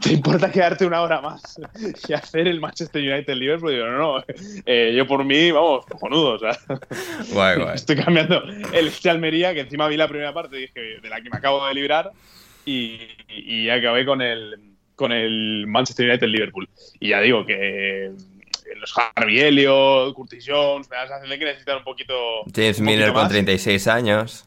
¿te 0.00 0.14
importa 0.14 0.50
quedarte 0.50 0.86
una 0.86 1.02
hora 1.02 1.20
más 1.20 1.60
y 2.08 2.12
hacer 2.14 2.48
el 2.48 2.58
Manchester 2.58 3.02
United 3.02 3.34
Liverpool? 3.34 3.72
Y 3.72 3.74
digo, 3.74 3.86
no, 3.88 3.98
no, 3.98 4.24
eh, 4.64 4.94
yo 4.96 5.06
por 5.06 5.24
mí, 5.26 5.50
vamos, 5.50 5.84
cojonudo, 5.84 6.36
o 6.36 6.38
sea, 6.38 6.58
Guay, 7.34 7.58
guay. 7.58 7.74
estoy 7.74 7.96
cambiando 7.96 8.42
el 8.44 8.86
Elche 8.86 9.10
Almería, 9.10 9.52
que 9.52 9.60
encima 9.60 9.88
vi 9.88 9.98
la 9.98 10.08
primera 10.08 10.32
parte 10.32 10.56
y 10.56 10.60
dije, 10.62 10.80
de 11.02 11.08
la 11.10 11.20
que 11.20 11.28
me 11.28 11.36
acabo 11.36 11.66
de 11.66 11.74
librar 11.74 12.12
y, 12.64 12.98
y 13.28 13.68
acabé 13.68 14.06
con 14.06 14.22
el, 14.22 14.56
con 14.96 15.12
el 15.12 15.66
Manchester 15.66 16.08
United 16.08 16.28
Liverpool. 16.28 16.66
Y 16.98 17.10
ya 17.10 17.20
digo 17.20 17.44
que 17.44 18.10
los 18.76 18.94
Harvey 18.96 19.40
Elliott, 19.40 20.14
Curtis 20.14 20.44
Jones, 20.46 20.88
me 20.90 20.96
da 20.96 21.02
la 21.02 21.08
sensación 21.08 21.30
de 21.30 21.38
que 21.38 21.44
necesitan 21.44 21.78
un 21.78 21.84
poquito. 21.84 22.14
James 22.54 22.78
un 22.78 22.86
Miller 22.86 23.08
poquito 23.08 23.14
con 23.14 23.22
más. 23.24 23.32
36 23.32 23.86
años. 23.88 24.44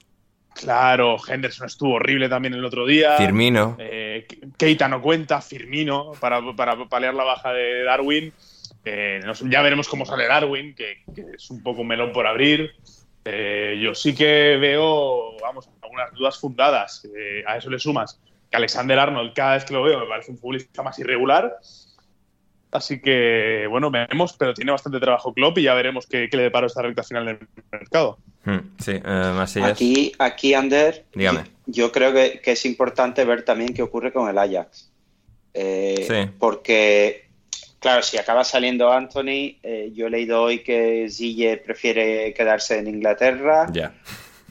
Claro, 0.53 1.17
Henderson 1.27 1.67
estuvo 1.67 1.93
horrible 1.93 2.29
también 2.29 2.53
el 2.53 2.63
otro 2.63 2.85
día. 2.85 3.17
Firmino. 3.17 3.75
Eh, 3.79 4.27
Keita 4.57 4.87
no 4.87 5.01
cuenta, 5.01 5.41
Firmino, 5.41 6.11
para, 6.19 6.41
para 6.55 6.77
paliar 6.85 7.13
la 7.13 7.23
baja 7.23 7.51
de 7.53 7.83
Darwin. 7.83 8.33
Eh, 8.85 9.21
ya 9.49 9.61
veremos 9.61 9.87
cómo 9.87 10.05
sale 10.05 10.27
Darwin, 10.27 10.75
que, 10.75 11.03
que 11.13 11.25
es 11.35 11.49
un 11.49 11.63
poco 11.63 11.81
un 11.81 11.87
melón 11.87 12.11
por 12.11 12.27
abrir. 12.27 12.71
Eh, 13.25 13.79
yo 13.81 13.95
sí 13.95 14.13
que 14.13 14.57
veo, 14.57 15.37
vamos, 15.41 15.69
algunas 15.81 16.13
dudas 16.13 16.39
fundadas. 16.39 17.07
A 17.47 17.57
eso 17.57 17.69
le 17.69 17.79
sumas 17.79 18.19
que 18.49 18.57
Alexander 18.57 18.99
Arnold, 18.99 19.33
cada 19.33 19.55
vez 19.55 19.65
que 19.65 19.73
lo 19.73 19.81
veo, 19.81 19.99
me 19.99 20.05
parece 20.05 20.31
un 20.31 20.37
futbolista 20.37 20.83
más 20.83 20.99
irregular. 20.99 21.57
Así 22.73 22.99
que, 22.99 23.67
bueno, 23.69 23.91
veremos, 23.91 24.33
pero 24.33 24.53
tiene 24.53 24.71
bastante 24.71 24.99
trabajo 24.99 25.33
Klopp 25.33 25.59
y 25.59 25.63
ya 25.63 25.73
veremos 25.75 26.07
qué, 26.07 26.27
qué 26.29 26.37
le 26.37 26.43
depara 26.43 26.65
esta 26.67 26.81
recta 26.81 27.03
final 27.03 27.25
del 27.25 27.39
mercado. 27.71 28.17
Hmm, 28.45 28.57
Sí, 28.79 28.91
eh, 28.93 29.01
así 29.05 29.59
es. 29.59 29.65
Aquí, 29.65 30.11
aquí, 30.17 30.53
Ander, 30.55 31.05
Dígame. 31.13 31.43
yo 31.67 31.91
creo 31.91 32.11
que, 32.13 32.41
que 32.43 32.51
es 32.53 32.65
importante 32.65 33.23
ver 33.25 33.43
también 33.45 33.73
qué 33.73 33.83
ocurre 33.83 34.11
con 34.11 34.27
el 34.27 34.37
Ajax. 34.37 34.91
Eh, 35.53 36.05
Sí. 36.07 36.31
Porque, 36.39 37.27
claro, 37.79 38.01
si 38.01 38.17
acaba 38.17 38.43
saliendo 38.43 38.91
Anthony, 38.91 39.57
eh, 39.61 39.91
yo 39.93 40.07
he 40.07 40.09
leído 40.09 40.41
hoy 40.41 40.63
que 40.63 41.07
Zille 41.09 41.57
prefiere 41.57 42.33
quedarse 42.33 42.79
en 42.79 42.87
Inglaterra 42.87 43.67
Ya. 43.71 43.93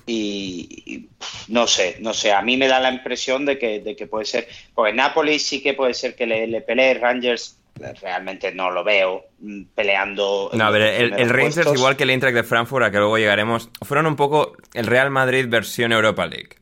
y, 0.06 1.08
no 1.48 1.66
sé, 1.66 1.96
no 2.00 2.14
sé, 2.14 2.32
a 2.32 2.42
mí 2.42 2.56
me 2.56 2.68
da 2.68 2.78
la 2.80 2.90
impresión 2.92 3.44
de 3.46 3.58
que, 3.58 3.80
de 3.80 3.96
que 3.96 4.06
puede 4.06 4.26
ser, 4.26 4.48
porque 4.74 4.92
Napoli 4.92 5.38
sí 5.38 5.62
que 5.62 5.74
puede 5.74 5.94
ser 5.94 6.14
que 6.14 6.26
le, 6.26 6.46
le 6.46 6.60
pelee, 6.60 6.94
Rangers 6.94 7.58
realmente 8.00 8.52
no 8.52 8.70
lo 8.70 8.84
veo 8.84 9.24
mm, 9.40 9.62
peleando. 9.74 10.50
No, 10.52 10.64
a 10.64 10.70
ver, 10.70 10.82
el, 10.82 11.12
el 11.14 11.28
Rangers, 11.30 11.72
igual 11.74 11.96
que 11.96 12.04
el 12.04 12.10
Eintracht 12.10 12.34
de 12.34 12.42
Frankfurt, 12.44 12.84
a 12.84 12.90
que 12.90 12.98
luego 12.98 13.18
llegaremos, 13.18 13.70
fueron 13.82 14.06
un 14.06 14.16
poco 14.16 14.54
el 14.74 14.86
Real 14.86 15.10
Madrid 15.10 15.46
versión 15.48 15.92
Europa 15.92 16.26
League. 16.26 16.56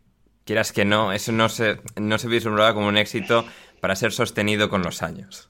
Quieras 0.44 0.72
que 0.72 0.84
no, 0.84 1.12
eso 1.12 1.32
no 1.32 1.48
se, 1.48 1.76
no 1.96 2.18
se 2.18 2.28
vislumbraba 2.28 2.74
como 2.74 2.88
un 2.88 2.96
éxito 2.96 3.44
para 3.80 3.94
ser 3.96 4.12
sostenido 4.12 4.68
con 4.68 4.82
los 4.82 5.02
años. 5.02 5.48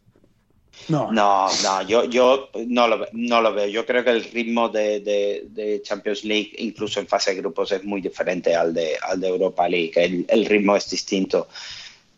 No, 0.89 1.13
No, 1.13 1.47
no, 1.63 1.83
yo, 1.83 2.05
yo 2.05 2.51
no, 2.67 2.89
lo, 2.89 3.07
no 3.13 3.41
lo 3.41 3.55
veo. 3.55 3.67
Yo 3.69 3.87
creo 3.87 4.03
que 4.03 4.11
el 4.11 4.25
ritmo 4.25 4.69
de, 4.71 5.01
de- 5.01 5.45
de 5.51 5.83
Champions 5.83 6.25
League, 6.25 6.53
incluso 6.59 6.99
en 7.01 7.07
fase 7.07 7.31
de 7.35 7.41
grupos, 7.41 7.71
es 7.73 7.85
muy 7.85 8.01
diferente 8.01 8.55
al 8.57 8.75
de, 8.75 8.97
al 9.01 9.21
de 9.21 9.29
Europa 9.29 9.69
League. 9.69 9.93
El, 9.95 10.25
el 10.29 10.47
ritmo 10.47 10.75
es 10.77 10.89
distinto. 10.91 11.49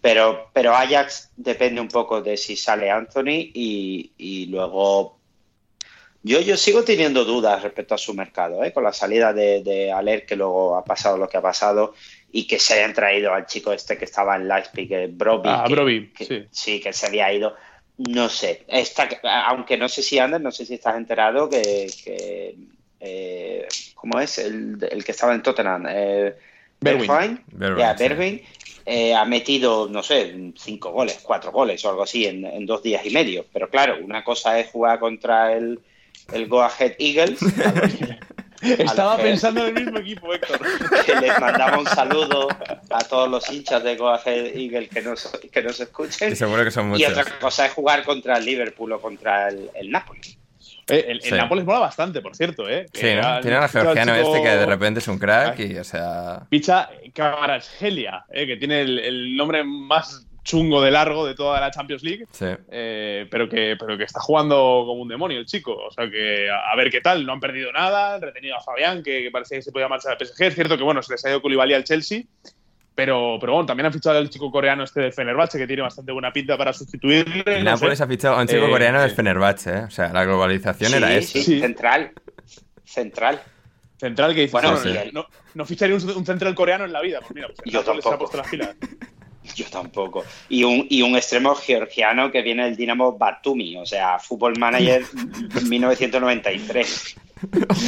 Pero, 0.02 0.50
pero 0.52 0.74
Ajax 0.74 1.30
depende 1.36 1.80
un 1.80 1.88
poco 1.88 2.20
de 2.20 2.36
si 2.36 2.56
sale 2.56 2.90
Anthony 2.90 3.50
y, 3.54 4.12
y 4.18 4.46
luego... 4.46 5.18
Yo, 6.24 6.40
yo 6.40 6.56
sigo 6.56 6.84
teniendo 6.84 7.24
dudas 7.24 7.62
respecto 7.62 7.94
a 7.96 7.98
su 7.98 8.12
mercado, 8.14 8.62
¿eh? 8.62 8.72
con 8.72 8.84
la 8.84 8.92
salida 8.92 9.32
de, 9.32 9.62
de 9.62 9.90
Aler, 9.90 10.24
que 10.24 10.36
luego 10.36 10.76
ha 10.76 10.84
pasado 10.84 11.16
lo 11.16 11.28
que 11.28 11.36
ha 11.36 11.42
pasado, 11.42 11.94
y 12.30 12.46
que 12.46 12.60
se 12.60 12.74
hayan 12.74 12.94
traído 12.94 13.32
al 13.34 13.46
chico 13.46 13.72
este 13.72 13.98
que 13.98 14.04
estaba 14.04 14.36
en 14.36 14.46
Leipzig, 14.46 14.92
eh, 14.92 15.08
Broby, 15.10 15.48
Ah, 15.50 15.64
que- 15.66 15.72
Broby, 15.74 16.12
que- 16.12 16.48
sí. 16.52 16.80
que 16.80 16.92
se 16.92 17.06
había 17.06 17.32
ido. 17.32 17.56
No 17.98 18.28
sé, 18.28 18.64
está, 18.68 19.08
aunque 19.48 19.76
no 19.76 19.88
sé 19.88 20.00
si 20.02 20.18
Ander, 20.20 20.40
no 20.40 20.52
sé 20.52 20.64
si 20.64 20.74
estás 20.74 20.96
enterado 20.96 21.48
que, 21.50 21.88
que, 22.04 22.54
eh, 23.00 23.66
¿cómo 23.96 24.20
es? 24.20 24.38
El, 24.38 24.78
el 24.90 25.04
que 25.04 25.10
estaba 25.12 25.34
en 25.34 25.42
Tottenham, 25.42 25.86
eh, 25.88 26.34
sí. 26.38 28.04
Bergwijn, 28.04 28.42
eh, 28.86 29.14
ha 29.14 29.24
metido, 29.24 29.88
no 29.88 30.02
sé, 30.02 30.52
cinco 30.56 30.90
goles, 30.90 31.20
cuatro 31.22 31.52
goles 31.52 31.84
o 31.84 31.90
algo 31.90 32.02
así 32.02 32.26
en, 32.26 32.44
en 32.44 32.66
dos 32.66 32.82
días 32.82 33.04
y 33.04 33.10
medio. 33.10 33.44
Pero 33.52 33.68
claro, 33.70 33.96
una 34.02 34.24
cosa 34.24 34.58
es 34.58 34.70
jugar 34.70 34.98
contra 34.98 35.52
el, 35.52 35.80
el 36.32 36.48
Go 36.48 36.62
Ahead 36.62 36.94
Eagles, 36.98 37.38
Estaba 38.62 39.16
pensando 39.16 39.66
en 39.66 39.76
el 39.76 39.84
mismo 39.84 39.98
equipo, 39.98 40.32
Héctor. 40.32 40.60
que 41.06 41.16
les 41.16 41.40
mandaba 41.40 41.78
un 41.78 41.86
saludo 41.86 42.46
a 42.90 42.98
todos 43.00 43.28
los 43.28 43.50
hinchas 43.50 43.82
de 43.82 43.96
Go 43.96 44.08
Ahead 44.08 44.56
Eagles 44.56 44.88
que 44.88 45.02
nos, 45.02 45.26
que 45.26 45.62
nos 45.62 45.80
escuchen. 45.80 46.32
Y 46.32 46.36
seguro 46.36 46.62
que 46.62 46.70
son 46.70 46.86
Y 46.86 46.88
muchos. 46.90 47.10
otra 47.10 47.38
cosa 47.40 47.66
es 47.66 47.72
jugar 47.72 48.04
contra 48.04 48.38
el 48.38 48.44
Liverpool 48.44 48.92
o 48.92 49.00
contra 49.00 49.48
el, 49.48 49.68
el 49.74 49.90
Napoli. 49.90 50.20
Eh, 50.88 51.04
el, 51.08 51.16
el 51.18 51.22
Sí. 51.22 51.30
Nápoles 51.34 51.64
mola 51.64 51.78
bastante, 51.78 52.20
por 52.20 52.34
cierto, 52.34 52.68
¿eh? 52.68 52.86
Sí, 52.92 53.14
¿no? 53.14 53.40
Tiene 53.40 53.56
al 53.56 53.68
georgiano 53.68 54.16
chico- 54.16 54.34
este 54.34 54.42
que 54.42 54.56
de 54.56 54.66
repente 54.66 55.00
es 55.00 55.08
un 55.08 55.18
crack 55.18 55.58
y, 55.60 55.78
o 55.78 55.84
sea... 55.84 56.42
Ficha 56.50 56.90
Kvaratskhelia, 57.14 58.24
eh, 58.30 58.46
que 58.46 58.56
tiene 58.56 58.80
el, 58.82 58.98
el 58.98 59.36
nombre 59.36 59.64
más 59.64 60.26
chungo 60.44 60.82
de 60.82 60.90
largo 60.90 61.24
de 61.24 61.34
toda 61.36 61.60
la 61.60 61.70
Champions 61.70 62.02
League. 62.02 62.26
Sí. 62.32 62.46
eh, 62.70 63.26
pero, 63.30 63.48
que, 63.48 63.76
pero 63.78 63.96
que 63.96 64.04
está 64.04 64.20
jugando 64.20 64.56
como 64.86 65.00
un 65.02 65.08
demonio 65.08 65.38
el 65.38 65.46
chico. 65.46 65.72
O 65.72 65.90
sea 65.92 66.10
que 66.10 66.50
a, 66.50 66.72
a 66.72 66.76
ver 66.76 66.90
qué 66.90 67.00
tal. 67.00 67.24
No 67.24 67.32
han 67.32 67.40
perdido 67.40 67.70
nada. 67.72 68.14
Han 68.16 68.22
retenido 68.22 68.56
a 68.56 68.60
Fabián, 68.60 69.02
que, 69.04 69.22
que 69.22 69.30
parecía 69.30 69.58
que 69.58 69.62
se 69.62 69.70
podía 69.72 69.86
marchar 69.88 70.12
al 70.12 70.26
PSG. 70.26 70.42
Es 70.46 70.54
cierto 70.54 70.76
que 70.76 70.82
bueno, 70.82 71.00
se 71.02 71.12
les 71.12 71.24
ha 71.24 71.30
ido 71.30 71.40
Koulibaly 71.42 71.74
al 71.74 71.84
Chelsea. 71.84 72.22
Pero, 72.94 73.38
pero 73.40 73.54
bueno, 73.54 73.66
también 73.66 73.86
han 73.86 73.92
fichado 73.92 74.18
al 74.18 74.28
chico 74.28 74.50
coreano 74.50 74.84
este 74.84 75.00
de 75.00 75.12
Fenerbahce, 75.12 75.56
que 75.58 75.66
tiene 75.66 75.80
bastante 75.82 76.12
buena 76.12 76.30
pinta 76.32 76.58
para 76.58 76.72
sustituirle. 76.74 77.42
El 77.46 77.64
no 77.64 77.70
Nápoles 77.70 77.96
sé. 77.98 78.04
ha 78.04 78.06
fichado 78.06 78.36
a 78.36 78.42
un 78.42 78.46
chico 78.48 78.66
Eh, 78.66 78.70
coreano 78.70 79.08
sí. 79.08 79.14
Fenerbahce, 79.14 79.70
¿eh? 79.70 79.82
O 79.84 79.90
sea, 79.90 80.12
la 80.12 80.24
globalización 80.24 80.90
Sí, 80.90 80.96
era 80.98 81.14
eso. 81.14 81.32
sí, 81.32 81.42
Sí. 81.42 81.60
central. 81.60 82.12
Central. 82.84 83.40
Central 83.96 84.34
que 84.34 84.40
dice, 84.42 84.52
Bueno, 84.52 84.72
"Bueno, 84.72 84.90
y 84.90 84.96
el- 84.98 85.14
no, 85.14 85.26
no 85.54 85.64
ficharía 85.64 85.96
un, 85.96 86.10
un 86.10 86.26
central 86.26 86.54
coreano 86.54 86.84
en 86.84 86.92
la 86.92 87.00
vida. 87.00 87.20
Pues 87.20 87.34
mira, 87.34 87.46
pues 87.48 87.58
Yo 87.64 87.80
Nápoles 87.80 88.02
se 88.02 88.08
ha 88.08 88.12
tampoco. 88.12 88.30
puesto 88.32 88.56
las. 88.58 88.76
Yo 89.56 89.64
tampoco. 89.70 90.24
Y 90.50 90.62
un, 90.64 90.86
y 90.88 91.02
un 91.02 91.16
extremo 91.16 91.54
georgiano 91.54 92.30
que 92.30 92.42
viene 92.42 92.64
del 92.64 92.76
Dinamo 92.76 93.16
Batumi, 93.18 93.76
o 93.76 93.84
sea, 93.86 94.18
Football 94.18 94.58
Manager 94.58 95.02
1993. 95.68 97.16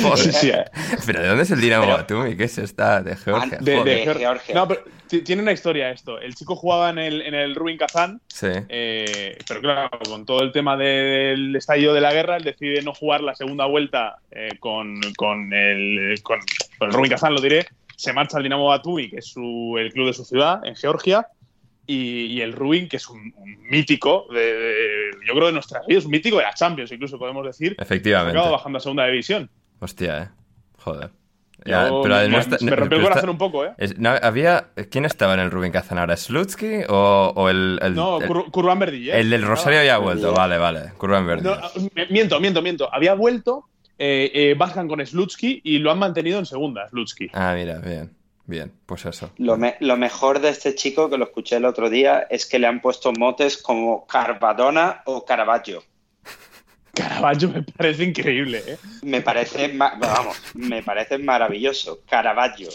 Joder. 0.02 0.18
Sí, 0.18 0.32
sí, 0.32 0.50
eh. 0.50 0.64
Pero 1.06 1.22
¿de 1.22 1.28
dónde 1.28 1.42
es 1.44 1.50
el 1.50 1.60
Dinamo 1.60 1.84
Pero- 1.84 1.96
Batumi? 1.98 2.36
¿Qué 2.36 2.44
es 2.44 2.58
esta? 2.58 3.02
De 3.02 3.16
Georgia. 3.16 3.58
De, 3.60 4.02
Georgia. 4.04 4.54
No, 4.54 4.66
pero 4.68 4.82
tiene 5.24 5.42
una 5.42 5.52
historia 5.52 5.90
esto. 5.90 6.18
El 6.20 6.34
chico 6.34 6.56
jugaba 6.56 6.90
en 6.90 6.98
el, 6.98 7.22
en 7.22 7.34
el 7.34 7.54
Rubin 7.54 7.76
Kazán, 7.78 8.20
Sí. 8.26 8.48
eh, 8.68 9.36
pero 9.46 9.60
claro, 9.60 9.90
con 10.08 10.26
todo 10.26 10.40
el 10.42 10.50
tema 10.52 10.76
de- 10.76 10.84
del 10.86 11.54
estallido 11.56 11.94
de 11.94 12.00
la 12.00 12.12
guerra, 12.12 12.36
él 12.36 12.44
decide 12.44 12.82
no 12.82 12.92
jugar 12.94 13.20
la 13.20 13.34
segunda 13.34 13.66
vuelta 13.66 14.16
eh, 14.30 14.48
con, 14.58 15.00
con 15.16 15.52
el, 15.52 16.20
con, 16.22 16.40
con 16.78 16.88
el 16.88 16.94
Rubin 16.94 17.10
Kazán, 17.10 17.32
lo 17.34 17.40
diré. 17.40 17.66
Se 17.96 18.12
marcha 18.12 18.38
al 18.38 18.42
Dinamo 18.42 18.66
Batumi, 18.66 19.08
que 19.08 19.18
es 19.18 19.26
su- 19.26 19.76
el 19.78 19.92
club 19.92 20.08
de 20.08 20.14
su 20.14 20.24
ciudad, 20.24 20.60
en 20.66 20.74
Georgia. 20.74 21.28
Y, 21.86 22.26
y 22.26 22.40
el 22.40 22.52
Rubin, 22.54 22.88
que 22.88 22.96
es 22.96 23.08
un, 23.08 23.34
un 23.36 23.58
mítico, 23.70 24.26
de, 24.32 24.40
de- 24.54 25.10
yo 25.26 25.34
creo 25.34 25.46
de 25.48 25.52
nuestras 25.52 25.86
vidas, 25.86 26.04
un 26.06 26.10
mítico 26.12 26.38
de 26.38 26.44
la 26.44 26.54
Champions, 26.54 26.90
incluso 26.92 27.18
podemos 27.18 27.44
decir. 27.44 27.76
Efectivamente. 27.78 28.38
Acaba 28.38 28.52
bajando 28.52 28.78
a 28.78 28.80
segunda 28.80 29.06
división. 29.06 29.50
Hostia, 29.80 30.22
eh. 30.22 30.28
Joder. 30.78 31.10
Ya, 31.66 31.88
Yo- 31.88 32.02
pero 32.02 32.16
me, 32.16 32.28
no 32.28 32.38
está- 32.38 32.56
me 32.62 32.70
rompió 32.76 32.96
el 32.98 33.02
está- 33.04 33.12
corazón 33.14 33.30
un 33.30 33.38
poco, 33.38 33.64
¿eh? 33.64 33.72
es- 33.78 33.98
no, 33.98 34.10
había, 34.22 34.68
¿Quién 34.90 35.04
estaba 35.04 35.34
en 35.34 35.40
el 35.40 35.50
Rubin 35.50 35.72
Kazan 35.72 35.98
ahora? 35.98 36.16
¿Slutsky 36.16 36.84
o, 36.88 37.32
o 37.34 37.48
el, 37.48 37.78
el, 37.82 37.94
No, 37.94 38.18
Kurban 38.50 38.78
Verdillet. 38.78 39.14
el 39.14 39.30
del 39.30 39.42
Rosario 39.42 39.78
había 39.78 39.98
vuelto? 39.98 40.32
Vale, 40.34 40.58
vale. 40.58 40.92
Kurban 40.98 41.26
Verdi. 41.26 41.44
No, 41.44 41.56
miento, 42.10 42.40
miento, 42.40 42.60
miento. 42.60 42.92
Había 42.92 43.14
vuelto, 43.14 43.64
eh, 43.98 44.30
eh, 44.34 44.54
bajan 44.58 44.88
con 44.88 45.04
Slutsky 45.06 45.60
y 45.64 45.78
lo 45.78 45.90
han 45.90 45.98
mantenido 45.98 46.38
en 46.38 46.44
segunda, 46.46 46.88
Slutsky. 46.88 47.28
Ah, 47.32 47.54
mira, 47.54 47.78
bien. 47.78 48.10
Bien, 48.46 48.72
pues 48.86 49.06
eso. 49.06 49.30
Lo, 49.38 49.56
me- 49.56 49.76
lo 49.80 49.96
mejor 49.96 50.40
de 50.40 50.50
este 50.50 50.74
chico, 50.74 51.08
que 51.08 51.16
lo 51.16 51.24
escuché 51.24 51.56
el 51.56 51.64
otro 51.64 51.88
día, 51.88 52.26
es 52.30 52.44
que 52.46 52.58
le 52.58 52.66
han 52.66 52.80
puesto 52.80 53.12
motes 53.12 53.56
como 53.56 54.06
Carvadona 54.06 55.02
o 55.06 55.24
Caravaggio. 55.24 55.82
Caravaggio 56.94 57.48
me 57.48 57.62
parece 57.62 58.04
increíble, 58.04 58.62
¿eh? 58.66 58.76
Me 59.02 59.20
parece, 59.22 59.68
ma- 59.72 59.94
vamos, 59.98 60.36
me 60.54 60.82
parece 60.82 61.18
maravilloso. 61.18 62.00
Caravaggio. 62.08 62.68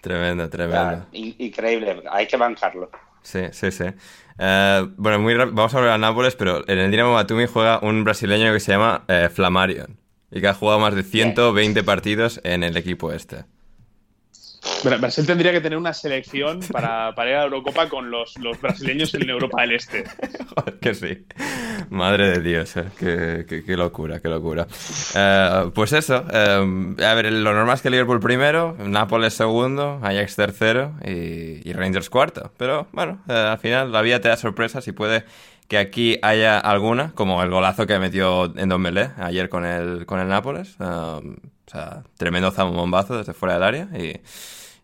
Tremendo, 0.00 0.48
tremendo. 0.48 1.06
in- 1.12 1.34
increíble, 1.38 2.02
hay 2.10 2.26
que 2.26 2.36
bancarlo. 2.36 2.90
Sí, 3.22 3.40
sí, 3.52 3.70
sí. 3.70 3.84
Eh, 4.38 4.88
bueno, 4.96 5.18
muy 5.18 5.34
vamos 5.34 5.74
a 5.74 5.78
hablar 5.78 5.92
al 5.94 6.00
Nápoles, 6.00 6.36
pero 6.36 6.66
en 6.68 6.78
el 6.78 6.90
Dinamo 6.90 7.14
Batumi 7.14 7.46
juega 7.46 7.80
un 7.80 8.04
brasileño 8.04 8.52
que 8.52 8.60
se 8.60 8.72
llama 8.72 9.04
eh, 9.08 9.28
Flamarion 9.32 9.98
y 10.30 10.40
que 10.40 10.48
ha 10.48 10.54
jugado 10.54 10.78
más 10.78 10.94
de 10.94 11.02
120 11.02 11.82
partidos 11.82 12.40
en 12.44 12.62
el 12.62 12.76
equipo 12.76 13.12
este. 13.12 13.44
Bra- 14.84 14.98
Brasil 15.00 15.26
tendría 15.26 15.52
que 15.52 15.60
tener 15.60 15.78
una 15.78 15.92
selección 15.92 16.60
para, 16.72 17.14
para 17.14 17.30
ir 17.30 17.36
a 17.36 17.38
la 17.40 17.44
Eurocopa 17.44 17.88
con 17.88 18.10
los, 18.10 18.36
los 18.38 18.60
brasileños 18.60 19.14
en 19.14 19.28
Europa 19.28 19.62
del 19.62 19.72
Este. 19.72 20.04
Joder, 20.56 20.78
que 20.80 20.94
sí. 20.94 21.24
Madre 21.90 22.30
de 22.30 22.40
Dios, 22.40 22.76
eh. 22.76 22.84
qué, 22.98 23.62
qué- 23.64 23.76
locura, 23.76 24.20
qué 24.20 24.28
locura. 24.28 24.66
Eh, 25.14 25.70
pues 25.74 25.92
eso, 25.92 26.24
eh, 26.32 26.94
a 27.04 27.14
ver, 27.14 27.32
lo 27.32 27.52
normal 27.54 27.76
es 27.76 27.82
que 27.82 27.90
Liverpool 27.90 28.20
primero, 28.20 28.76
Nápoles 28.78 29.34
segundo, 29.34 30.00
Ajax 30.02 30.36
tercero 30.36 30.92
y, 31.04 31.68
y 31.68 31.72
Rangers 31.72 32.10
cuarto. 32.10 32.52
Pero 32.56 32.88
bueno, 32.92 33.20
al 33.28 33.58
final 33.58 33.92
la 33.92 34.02
vida 34.02 34.20
te 34.20 34.28
da 34.28 34.36
sorpresas 34.36 34.86
y 34.88 34.92
puede 34.92 35.24
que 35.68 35.78
aquí 35.78 36.18
haya 36.22 36.58
alguna, 36.58 37.12
como 37.14 37.42
el 37.42 37.50
golazo 37.50 37.86
que 37.86 37.98
metió 37.98 38.52
en 38.56 38.68
Dombele 38.68 39.10
ayer 39.18 39.48
con 39.48 39.64
el, 39.64 40.06
con 40.06 40.18
el 40.18 40.28
Nápoles. 40.28 40.76
Eh, 40.80 40.84
o 40.84 41.70
sea, 41.70 42.02
tremendo 42.16 42.50
zambombazo 42.50 43.18
desde 43.18 43.34
fuera 43.34 43.54
del 43.54 43.62
área 43.62 43.88
y... 43.96 44.20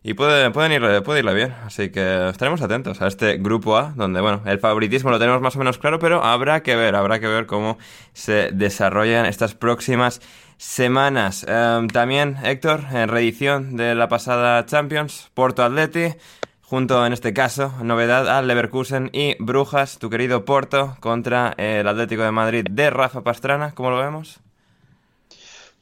Y 0.07 0.13
puede, 0.13 0.51
pueden 0.51 0.71
irle, 0.71 1.01
puede 1.01 1.21
irle 1.21 1.33
bien, 1.33 1.55
así 1.65 1.89
que 1.89 2.29
estaremos 2.29 2.61
atentos 2.61 3.01
a 3.01 3.07
este 3.07 3.39
grupo 3.39 3.75
A, 3.75 3.91
donde, 3.95 4.21
bueno, 4.21 4.43
el 4.45 4.59
favoritismo 4.59 5.09
lo 5.09 5.17
tenemos 5.17 5.41
más 5.41 5.55
o 5.55 5.57
menos 5.57 5.79
claro, 5.79 5.97
pero 5.97 6.23
habrá 6.23 6.61
que 6.61 6.75
ver, 6.75 6.93
habrá 6.93 7.19
que 7.19 7.25
ver 7.25 7.47
cómo 7.47 7.79
se 8.13 8.51
desarrollan 8.51 9.25
estas 9.25 9.55
próximas 9.55 10.21
semanas. 10.57 11.43
Em, 11.49 11.87
también, 11.87 12.37
Héctor, 12.43 12.81
en 12.93 13.09
reedición 13.09 13.77
de 13.77 13.95
la 13.95 14.07
pasada 14.07 14.63
Champions, 14.67 15.31
Porto 15.33 15.63
Atleti, 15.63 16.13
junto 16.65 17.05
en 17.05 17.13
este 17.13 17.33
caso, 17.33 17.71
novedad 17.81 18.27
al 18.27 18.47
Leverkusen 18.47 19.09
y 19.13 19.35
Brujas, 19.39 19.99
tu 19.99 20.09
querido 20.09 20.45
Porto, 20.45 20.97
contra 20.99 21.53
el 21.57 21.87
Atlético 21.87 22.23
de 22.23 22.31
Madrid 22.31 22.65
de 22.69 22.89
Rafa 22.89 23.21
Pastrana, 23.21 23.73
¿cómo 23.73 23.91
lo 23.91 23.97
vemos? 23.97 24.39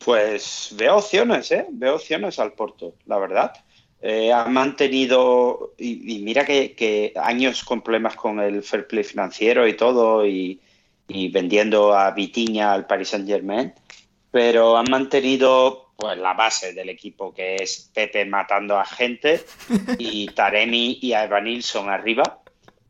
Pues 0.03 0.73
veo 0.77 0.97
opciones, 0.97 1.51
¿eh? 1.51 1.65
Veo 1.71 1.95
opciones 1.95 2.37
al 2.39 2.51
Porto, 2.53 2.95
la 3.05 3.17
verdad. 3.17 3.53
Eh, 4.01 4.33
ha 4.33 4.45
mantenido, 4.45 5.73
y, 5.77 6.19
mira 6.25 6.43
que, 6.45 6.73
que 6.75 7.13
años 7.15 7.63
con 7.63 7.81
problemas 7.81 8.17
con 8.17 8.41
el 8.41 8.61
fair 8.61 8.85
play 8.85 9.05
financiero 9.05 9.65
y 9.65 9.77
todo, 9.77 10.25
y, 10.27 10.59
y 11.07 11.29
vendiendo 11.29 11.93
a 11.95 12.11
Vitiña 12.11 12.73
al 12.73 12.85
Paris 12.85 13.09
Saint 13.09 13.27
Germain, 13.27 13.73
pero 14.31 14.77
han 14.77 14.89
mantenido 14.89 15.82
pues 15.95 16.17
la 16.17 16.33
base 16.33 16.73
del 16.73 16.89
equipo, 16.89 17.33
que 17.33 17.55
es 17.57 17.89
Pepe 17.93 18.25
matando 18.25 18.77
a 18.79 18.85
gente 18.85 19.41
y 19.97 20.27
Taremi 20.35 20.99
y 21.01 21.13
a 21.13 21.23
Evanilson 21.25 21.89
arriba. 21.89 22.39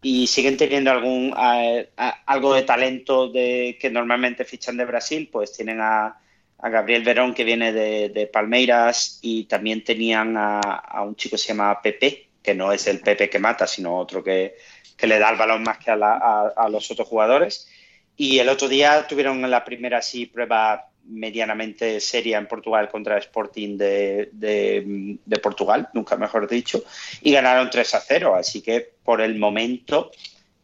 Y 0.01 0.27
siguen 0.27 0.57
teniendo 0.57 0.91
algún 0.91 1.33
a- 1.35 1.83
algo 2.25 2.53
de 2.53 2.63
talento 2.63 3.29
de, 3.29 3.77
que 3.79 3.89
normalmente 3.89 4.43
fichan 4.45 4.75
de 4.77 4.85
Brasil, 4.85 5.29
pues 5.31 5.53
tienen 5.53 5.79
a, 5.81 6.17
a 6.59 6.69
Gabriel 6.69 7.03
Verón 7.03 7.33
que 7.33 7.43
viene 7.45 7.71
de, 7.71 8.09
de 8.09 8.27
Palmeiras 8.27 9.19
y 9.21 9.45
también 9.45 9.83
tenían 9.83 10.35
a, 10.35 10.59
a 10.59 11.03
un 11.03 11.15
chico 11.15 11.35
que 11.35 11.41
se 11.41 11.49
llama 11.49 11.81
Pepe, 11.81 12.29
que 12.41 12.53
no 12.53 12.71
es 12.73 12.85
el 12.87 12.99
Pepe 12.99 13.29
que 13.29 13.39
mata, 13.39 13.65
sino 13.65 13.97
otro 13.97 14.21
que, 14.23 14.55
que 14.97 15.07
le 15.07 15.19
da 15.19 15.29
el 15.29 15.37
balón 15.37 15.63
más 15.63 15.77
que 15.77 15.91
a, 15.91 15.95
la- 15.95 16.17
a- 16.17 16.53
a 16.55 16.69
los 16.69 16.89
otros 16.91 17.07
jugadores. 17.07 17.69
Y 18.17 18.39
el 18.39 18.49
otro 18.49 18.67
día 18.67 19.07
tuvieron 19.07 19.49
la 19.49 19.63
primera 19.63 19.99
así 19.99 20.25
prueba 20.25 20.89
medianamente 21.05 21.99
seria 21.99 22.37
en 22.37 22.47
Portugal 22.47 22.89
contra 22.89 23.17
Sporting 23.17 23.77
de, 23.77 24.29
de- 24.31 25.17
de 25.25 25.37
Portugal, 25.39 25.89
nunca 25.93 26.15
mejor 26.17 26.47
dicho, 26.47 26.83
y 27.21 27.31
ganaron 27.31 27.69
3 27.69 27.95
a 27.95 27.99
0. 28.01 28.35
Así 28.35 28.61
que 28.61 28.93
por 29.03 29.21
el 29.21 29.37
momento 29.37 30.11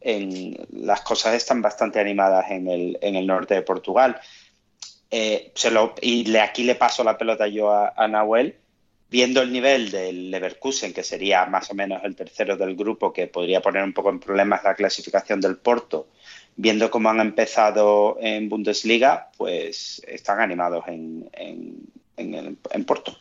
en, 0.02 0.56
las 0.72 1.02
cosas 1.02 1.36
están 1.36 1.62
bastante 1.62 2.00
animadas 2.00 2.52
en 2.52 2.68
el, 2.68 2.98
en 3.02 3.16
el 3.16 3.28
norte 3.28 3.54
de 3.56 3.62
Portugal. 3.64 4.20
Eh, 5.12 5.52
se 5.56 5.72
lo, 5.72 5.96
y 6.02 6.26
le, 6.26 6.40
aquí 6.42 6.64
le 6.64 6.76
paso 6.76 7.04
la 7.04 7.18
pelota 7.18 7.48
yo 7.48 7.72
a, 7.72 7.94
a 7.96 8.08
Nahuel. 8.08 8.56
Viendo 9.12 9.42
el 9.42 9.52
nivel 9.52 9.90
del 9.90 10.30
Leverkusen, 10.30 10.94
que 10.94 11.02
sería 11.04 11.48
más 11.48 11.72
o 11.72 11.74
menos 11.74 12.04
el 12.04 12.16
tercero 12.16 12.56
del 12.58 12.76
grupo, 12.76 13.12
que 13.12 13.26
podría 13.26 13.60
poner 13.60 13.84
un 13.84 13.92
poco 13.92 14.12
en 14.12 14.20
problemas 14.20 14.64
la 14.64 14.76
clasificación 14.76 15.42
del 15.42 15.58
Porto, 15.58 16.10
viendo 16.56 16.90
cómo 16.92 17.10
han 17.10 17.20
empezado 17.20 18.18
en 18.22 18.50
Bundesliga, 18.50 19.30
pues 19.38 20.02
están 20.08 20.42
animados 20.42 20.84
en, 20.88 21.30
en, 21.34 21.76
en, 22.18 22.34
el- 22.34 22.58
en 22.72 22.86
Porto. 22.86 23.18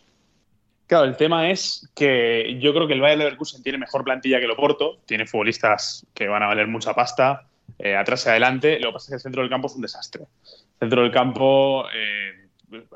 Claro, 0.87 1.05
el 1.05 1.17
tema 1.17 1.51
es 1.51 1.89
que 1.95 2.57
yo 2.61 2.73
creo 2.73 2.87
que 2.89 2.95
el 2.95 3.01
Bayern 3.03 3.19
Leverkusen 3.21 3.63
tiene 3.63 3.77
mejor 3.79 4.05
plantilla 4.05 4.39
que 4.39 4.47
el 4.47 4.51
Oporto, 4.53 4.99
tiene 5.07 5.27
futbolistas 5.27 6.07
que 6.15 6.27
van 6.29 6.43
a 6.43 6.47
valer 6.47 6.67
mucha 6.67 6.95
pasta, 6.95 7.45
eh, 7.79 7.95
atrás 7.95 8.25
y 8.25 8.31
adelante. 8.31 8.81
Lo 8.81 8.89
que 8.89 8.93
pasa 8.95 9.05
es 9.05 9.09
que 9.11 9.15
el 9.17 9.21
centro 9.21 9.43
del 9.43 9.51
campo 9.51 9.67
es 9.67 9.75
un 9.75 9.83
desastre. 9.83 10.23
El 10.23 10.79
centro 10.81 11.03
del 11.03 11.13
campo 11.13 11.85
eh, 11.95 12.49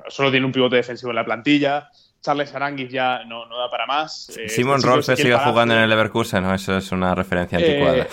solo 0.09 0.31
tiene 0.31 0.47
un 0.47 0.53
pivote 0.53 0.77
defensivo 0.77 1.11
en 1.11 1.17
la 1.17 1.25
plantilla. 1.25 1.91
Charles 2.23 2.55
Aranguis 2.55 2.91
ya 2.91 3.25
no, 3.25 3.45
no 3.47 3.59
da 3.59 3.69
para 3.69 3.85
más. 3.85 4.31
Eh, 4.39 4.49
Simon 4.49 4.81
Rolfe 4.81 5.15
sigue 5.17 5.37
jugando 5.37 5.75
en 5.75 5.81
el 5.83 5.91
Leverkusen, 5.91 6.43
¿no? 6.45 6.55
Eso 6.55 6.77
es 6.79 6.91
una 6.93 7.15
referencia 7.15 7.59
anticuada. 7.59 8.07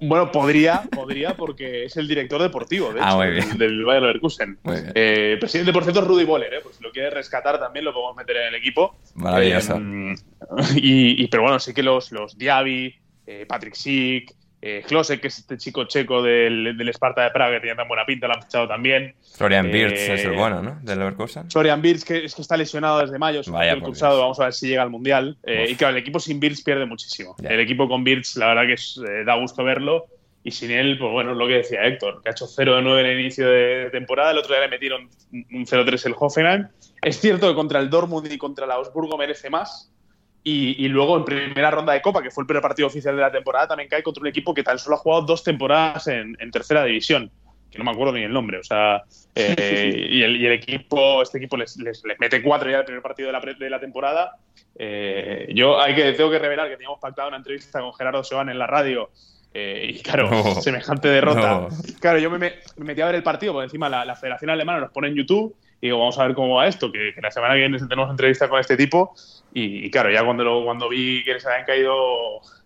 Bueno, 0.00 0.32
podría, 0.32 0.82
podría, 0.90 1.36
porque 1.36 1.84
es 1.84 1.96
el 1.96 2.08
director 2.08 2.40
deportivo, 2.40 2.92
de 2.92 3.00
Ah, 3.02 3.18
hecho, 3.28 3.48
del, 3.48 3.58
del 3.58 3.84
Bayern 3.84 4.06
Leverkusen. 4.06 4.58
Eh, 4.94 5.36
presidente, 5.38 5.72
por 5.72 5.82
cierto, 5.82 6.00
es 6.00 6.06
Rudy 6.06 6.24
Boller, 6.24 6.54
¿eh? 6.54 6.60
pues 6.62 6.76
si 6.76 6.82
lo 6.82 6.90
quiere 6.90 7.10
rescatar 7.10 7.58
también 7.58 7.84
lo 7.84 7.92
podemos 7.92 8.16
meter 8.16 8.36
en 8.36 8.48
el 8.48 8.54
equipo. 8.54 8.96
Maravilloso. 9.14 9.76
Eh, 9.76 10.14
y, 10.76 11.24
y- 11.24 11.28
pero 11.28 11.42
bueno, 11.42 11.58
sí 11.58 11.72
que 11.74 11.82
los, 11.82 12.12
los 12.12 12.36
Diaby, 12.36 12.94
eh, 13.26 13.46
Patrick 13.46 13.74
Schick, 13.74 14.32
Eh, 14.62 14.82
Klose, 14.86 15.18
que 15.20 15.28
es 15.28 15.38
este 15.38 15.56
chico 15.56 15.84
checo 15.84 16.22
del, 16.22 16.76
del 16.76 16.88
Sparta 16.90 17.22
de 17.24 17.30
Praga, 17.30 17.54
que 17.56 17.60
tenía 17.60 17.76
tan 17.76 17.88
buena 17.88 18.04
pinta, 18.04 18.26
lo 18.26 18.34
han 18.34 18.42
fichado 18.42 18.68
también. 18.68 19.14
Florian 19.36 19.66
Eh, 19.66 19.72
Wirtz 19.72 20.00
es 20.00 20.24
el 20.26 20.32
bueno, 20.32 20.62
¿no? 20.62 20.78
Del 20.82 20.98
Leverkusen. 20.98 21.50
Florian 21.50 21.80
Wirtz, 21.82 22.04
que 22.04 22.24
es 22.24 22.34
que 22.34 22.42
está 22.42 22.56
lesionado 22.58 22.98
desde 23.00 23.18
mayo, 23.18 23.40
Vaya 23.46 23.72
el 23.72 23.82
cruzado, 23.82 24.14
Dios. 24.16 24.22
vamos 24.22 24.40
a 24.40 24.44
ver 24.44 24.52
si 24.52 24.68
llega 24.68 24.82
al 24.82 24.90
Mundial. 24.90 25.38
Eh, 25.44 25.66
y 25.70 25.74
claro, 25.76 25.96
el 25.96 26.02
equipo 26.02 26.20
sin 26.20 26.38
Wirtz 26.42 26.62
pierde 26.62 26.84
muchísimo. 26.84 27.36
Ya. 27.38 27.48
El 27.50 27.60
equipo 27.60 27.88
con 27.88 28.02
Wirtz, 28.06 28.36
la 28.36 28.48
verdad 28.48 28.66
que 28.66 28.74
es, 28.74 29.00
eh, 29.08 29.24
da 29.24 29.36
gusto 29.36 29.64
verlo. 29.64 30.06
Y 30.42 30.50
sin 30.52 30.70
él, 30.70 30.96
pues 30.98 31.12
bueno, 31.12 31.32
es 31.32 31.36
lo 31.36 31.46
que 31.46 31.54
decía 31.54 31.84
Héctor, 31.84 32.22
que 32.22 32.30
ha 32.30 32.32
hecho 32.32 32.46
0 32.46 32.76
de 32.76 32.82
9 32.82 33.00
en 33.00 33.06
el 33.06 33.20
inicio 33.20 33.46
de 33.48 33.88
temporada. 33.92 34.30
El 34.30 34.38
otro 34.38 34.54
día 34.54 34.62
le 34.62 34.68
metieron 34.68 35.08
un 35.32 35.66
0-3 35.66 36.06
el 36.06 36.14
Hoffenheim. 36.18 36.66
Es 37.02 37.20
cierto 37.20 37.46
que 37.48 37.54
contra 37.54 37.78
el 37.78 37.90
Dortmund 37.90 38.30
y 38.32 38.38
contra 38.38 38.64
el 38.64 38.70
Augsburgo 38.70 39.18
merece 39.18 39.50
más. 39.50 39.92
Y, 40.42 40.84
y 40.84 40.88
luego 40.88 41.18
en 41.18 41.24
primera 41.24 41.70
ronda 41.70 41.92
de 41.92 42.00
Copa, 42.00 42.22
que 42.22 42.30
fue 42.30 42.42
el 42.42 42.46
primer 42.46 42.62
partido 42.62 42.88
oficial 42.88 43.14
de 43.14 43.20
la 43.20 43.30
temporada, 43.30 43.68
también 43.68 43.88
cae 43.90 44.02
contra 44.02 44.22
un 44.22 44.26
equipo 44.28 44.54
que 44.54 44.62
tan 44.62 44.78
solo 44.78 44.96
ha 44.96 44.98
jugado 44.98 45.22
dos 45.22 45.44
temporadas 45.44 46.06
en, 46.08 46.34
en 46.40 46.50
tercera 46.50 46.82
división, 46.84 47.30
que 47.70 47.76
no 47.78 47.84
me 47.84 47.90
acuerdo 47.90 48.14
ni 48.14 48.22
el 48.22 48.32
nombre. 48.32 48.58
O 48.58 48.64
sea, 48.64 49.02
eh, 49.34 50.06
y, 50.10 50.22
el, 50.22 50.36
y 50.36 50.46
el 50.46 50.52
equipo, 50.52 51.20
este 51.22 51.36
equipo 51.38 51.56
les, 51.58 51.76
les- 51.76 52.02
les 52.04 52.18
mete 52.18 52.42
cuatro 52.42 52.70
ya 52.70 52.78
el 52.78 52.84
primer 52.86 53.02
partido 53.02 53.26
de 53.26 53.32
la, 53.34 53.40
de 53.40 53.70
la 53.70 53.78
temporada. 53.80 54.36
Eh, 54.76 55.48
yo 55.54 55.78
hay 55.80 55.94
que, 55.94 56.12
tengo 56.12 56.30
que 56.30 56.38
revelar 56.38 56.68
que 56.68 56.76
teníamos 56.76 56.98
pactado 57.00 57.28
una 57.28 57.36
entrevista 57.36 57.80
con 57.80 57.92
Gerardo 57.92 58.24
Seban 58.24 58.48
en 58.48 58.58
la 58.58 58.66
radio. 58.66 59.10
eh, 59.52 59.90
y 59.94 60.00
claro, 60.00 60.30
No. 60.30 60.54
semejante 60.62 61.08
derrota. 61.08 61.40
No. 61.60 61.68
Claro, 62.00 62.18
yo 62.18 62.30
me, 62.30 62.38
me- 62.38 62.54
me 62.78 62.84
metí 62.86 63.02
a 63.02 63.06
ver 63.06 63.16
el 63.16 63.22
partido, 63.22 63.52
porque 63.52 63.64
encima 63.64 63.88
la, 63.90 64.06
la 64.06 64.16
Federación 64.16 64.48
Alemana 64.50 64.80
nos 64.80 64.90
pone 64.90 65.08
en 65.08 65.16
YouTube 65.16 65.54
y 65.80 65.86
digo, 65.86 65.98
vamos 65.98 66.18
a 66.18 66.26
ver 66.26 66.34
cómo 66.34 66.56
va 66.56 66.66
esto, 66.66 66.90
que, 66.92 67.12
la 67.22 67.30
semana 67.30 67.54
que 67.54 67.60
viene 67.60 67.78
tenemos 67.78 68.10
entrevista 68.10 68.48
con 68.48 68.60
este 68.60 68.76
tipo. 68.76 69.14
Y, 69.54 69.90
claro, 69.90 70.10
ya 70.10 70.24
cuando, 70.24 70.44
lo- 70.44 70.64
cuando 70.64 70.88
vi 70.88 71.24
que 71.24 71.34
les 71.34 71.46
habían 71.46 71.64
caído 71.64 71.94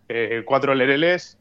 eh, 0.08 0.42
cuatro 0.44 0.74
lereles, 0.74 1.38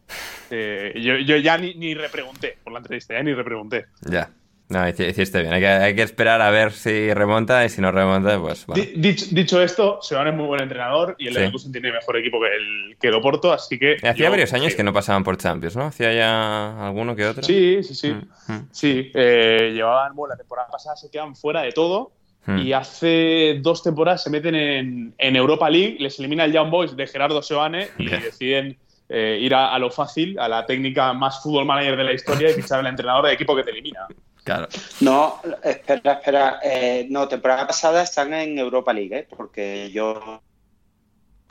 eh, 0.51 0.93
yo, 0.95 1.17
yo 1.17 1.35
ya 1.37 1.57
ni, 1.57 1.73
ni 1.75 1.93
repregunté 1.95 2.57
por 2.63 2.73
la 2.73 2.79
entrevista, 2.79 3.13
ya 3.15 3.23
ni 3.23 3.33
repregunté. 3.33 3.85
Ya. 4.01 4.29
No, 4.69 4.79
hici- 4.87 5.07
hiciste 5.09 5.41
bien. 5.41 5.53
Hay 5.53 5.59
que, 5.61 5.67
hay 5.67 5.95
que 5.95 6.01
esperar 6.01 6.41
a 6.41 6.49
ver 6.49 6.71
si 6.71 7.13
remonta 7.13 7.63
y 7.65 7.69
si 7.69 7.81
no 7.81 7.91
remonta, 7.91 8.39
pues 8.39 8.65
bueno. 8.65 8.81
Di- 8.83 8.93
dicho, 8.95 9.25
dicho 9.31 9.61
esto, 9.61 9.99
Seban 10.01 10.27
es 10.27 10.33
muy 10.33 10.45
buen 10.47 10.61
entrenador 10.61 11.15
y 11.19 11.27
el 11.27 11.33
Sí. 11.33 11.39
Leverkusen 11.39 11.71
tiene 11.71 11.91
mejor 11.91 12.17
equipo 12.17 12.39
que 12.41 12.47
el, 12.55 12.97
que 12.99 13.07
el 13.09 13.13
Oporto, 13.13 13.51
así 13.53 13.77
que... 13.77 13.95
Hacía 13.97 14.13
yo- 14.13 14.29
varios 14.31 14.51
años 14.53 14.71
sí. 14.71 14.77
que 14.77 14.83
no 14.83 14.93
pasaban 14.93 15.23
por 15.23 15.37
Champions, 15.37 15.75
¿no? 15.75 15.85
Hacía 15.85 16.13
ya 16.13 16.87
alguno 16.87 17.15
que 17.15 17.25
otro. 17.27 17.43
Sí, 17.43 17.83
sí, 17.83 17.93
sí. 17.93 18.11
Mm, 18.13 18.51
mm. 18.53 18.67
Sí, 18.71 19.11
eh, 19.13 19.71
llevaban, 19.73 20.15
bueno, 20.15 20.33
la 20.33 20.37
temporada 20.37 20.67
pasada 20.71 20.95
se 20.95 21.11
quedan 21.11 21.35
fuera 21.35 21.61
de 21.61 21.71
todo 21.71 22.11
Mm. 22.45 22.57
y 22.57 22.73
hace 22.73 23.59
dos 23.61 23.81
temporadas 23.83 24.21
se 24.21 24.29
meten 24.29 24.53
en, 24.53 25.13
en 25.17 25.35
Europa 25.37 25.69
League, 25.69 25.95
les 25.99 26.19
elimina 26.19 26.43
el 26.43 26.51
Young 26.51 26.69
Boys 26.69 26.93
de 26.93 27.07
Gerardo 27.07 27.41
Seoane 27.41 27.87
y 27.97 28.09
deciden 28.09 28.77
eh, 29.07 29.37
ir 29.39 29.55
a, 29.55 29.73
a 29.73 29.79
lo 29.79 29.89
fácil, 29.89 30.37
a 30.37 30.49
la 30.49 30.65
técnica 30.65 31.13
más 31.13 31.41
fútbol 31.41 31.65
manager 31.65 31.95
de 31.95 32.03
la 32.03 32.11
historia 32.11 32.49
y 32.49 32.53
fichar 32.53 32.79
al 32.79 32.87
entrenador 32.87 33.23
del 33.25 33.35
equipo 33.35 33.55
que 33.55 33.63
te 33.63 33.71
elimina. 33.71 34.07
Claro. 34.43 34.67
No, 35.01 35.39
espera, 35.63 36.13
espera. 36.13 36.59
eh, 36.63 37.07
no, 37.09 37.27
temporada 37.27 37.65
pasada 37.65 38.03
están 38.03 38.33
en 38.33 38.57
Europa 38.59 38.91
League, 38.93 39.15
¿eh? 39.17 39.27
porque 39.35 39.89
yo. 39.93 40.41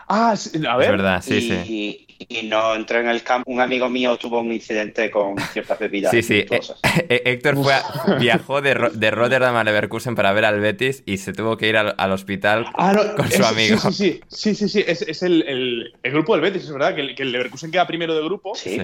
Ah, 0.08 0.34
sí, 0.36 0.50
a 0.66 0.76
ver. 0.76 0.86
Es 0.86 0.90
verdad, 0.92 1.22
sí, 1.22 1.34
y, 1.36 1.40
sí. 1.40 2.06
y 2.28 2.46
no 2.48 2.74
entré 2.74 3.00
en 3.00 3.08
el 3.08 3.22
campo. 3.22 3.50
Un 3.50 3.60
amigo 3.60 3.88
mío 3.88 4.16
tuvo 4.18 4.40
un 4.40 4.52
incidente 4.52 5.10
con 5.10 5.38
ciertas 5.38 5.78
bebidas. 5.78 6.10
Sí, 6.10 6.22
sí. 6.22 6.44
Eh, 6.50 6.60
eh, 7.08 7.22
Héctor 7.24 7.54
fue 7.56 7.72
a- 7.72 8.16
viajó 8.20 8.60
de, 8.60 8.74
Ro- 8.74 8.90
de 8.90 9.10
Rotterdam 9.10 9.56
a 9.56 9.64
Leverkusen 9.64 10.14
para 10.14 10.32
ver 10.32 10.44
al 10.44 10.60
Betis 10.60 11.02
y 11.06 11.16
se 11.18 11.32
tuvo 11.32 11.56
que 11.56 11.68
ir 11.68 11.76
al, 11.78 11.94
al 11.96 12.12
hospital 12.12 12.66
Ah, 12.74 12.92
no, 12.92 13.14
con 13.14 13.26
es- 13.26 13.34
su 13.36 13.44
amigo. 13.44 13.78
Sí, 13.78 13.90
sí, 13.92 14.20
sí, 14.28 14.54
sí, 14.54 14.54
sí, 14.54 14.68
sí, 14.68 14.84
es, 14.86 15.02
es 15.02 15.22
el, 15.22 15.42
el- 15.48 15.92
el 16.02 16.12
grupo 16.12 16.32
del 16.34 16.42
Betis, 16.42 16.64
es 16.64 16.72
verdad, 16.72 16.94
que 16.94 17.00
el, 17.00 17.14
que 17.14 17.22
el 17.22 17.32
Leverkusen 17.32 17.70
queda 17.70 17.86
primero 17.86 18.14
de 18.14 18.22
grupo 18.24 18.54
Sí. 18.54 18.78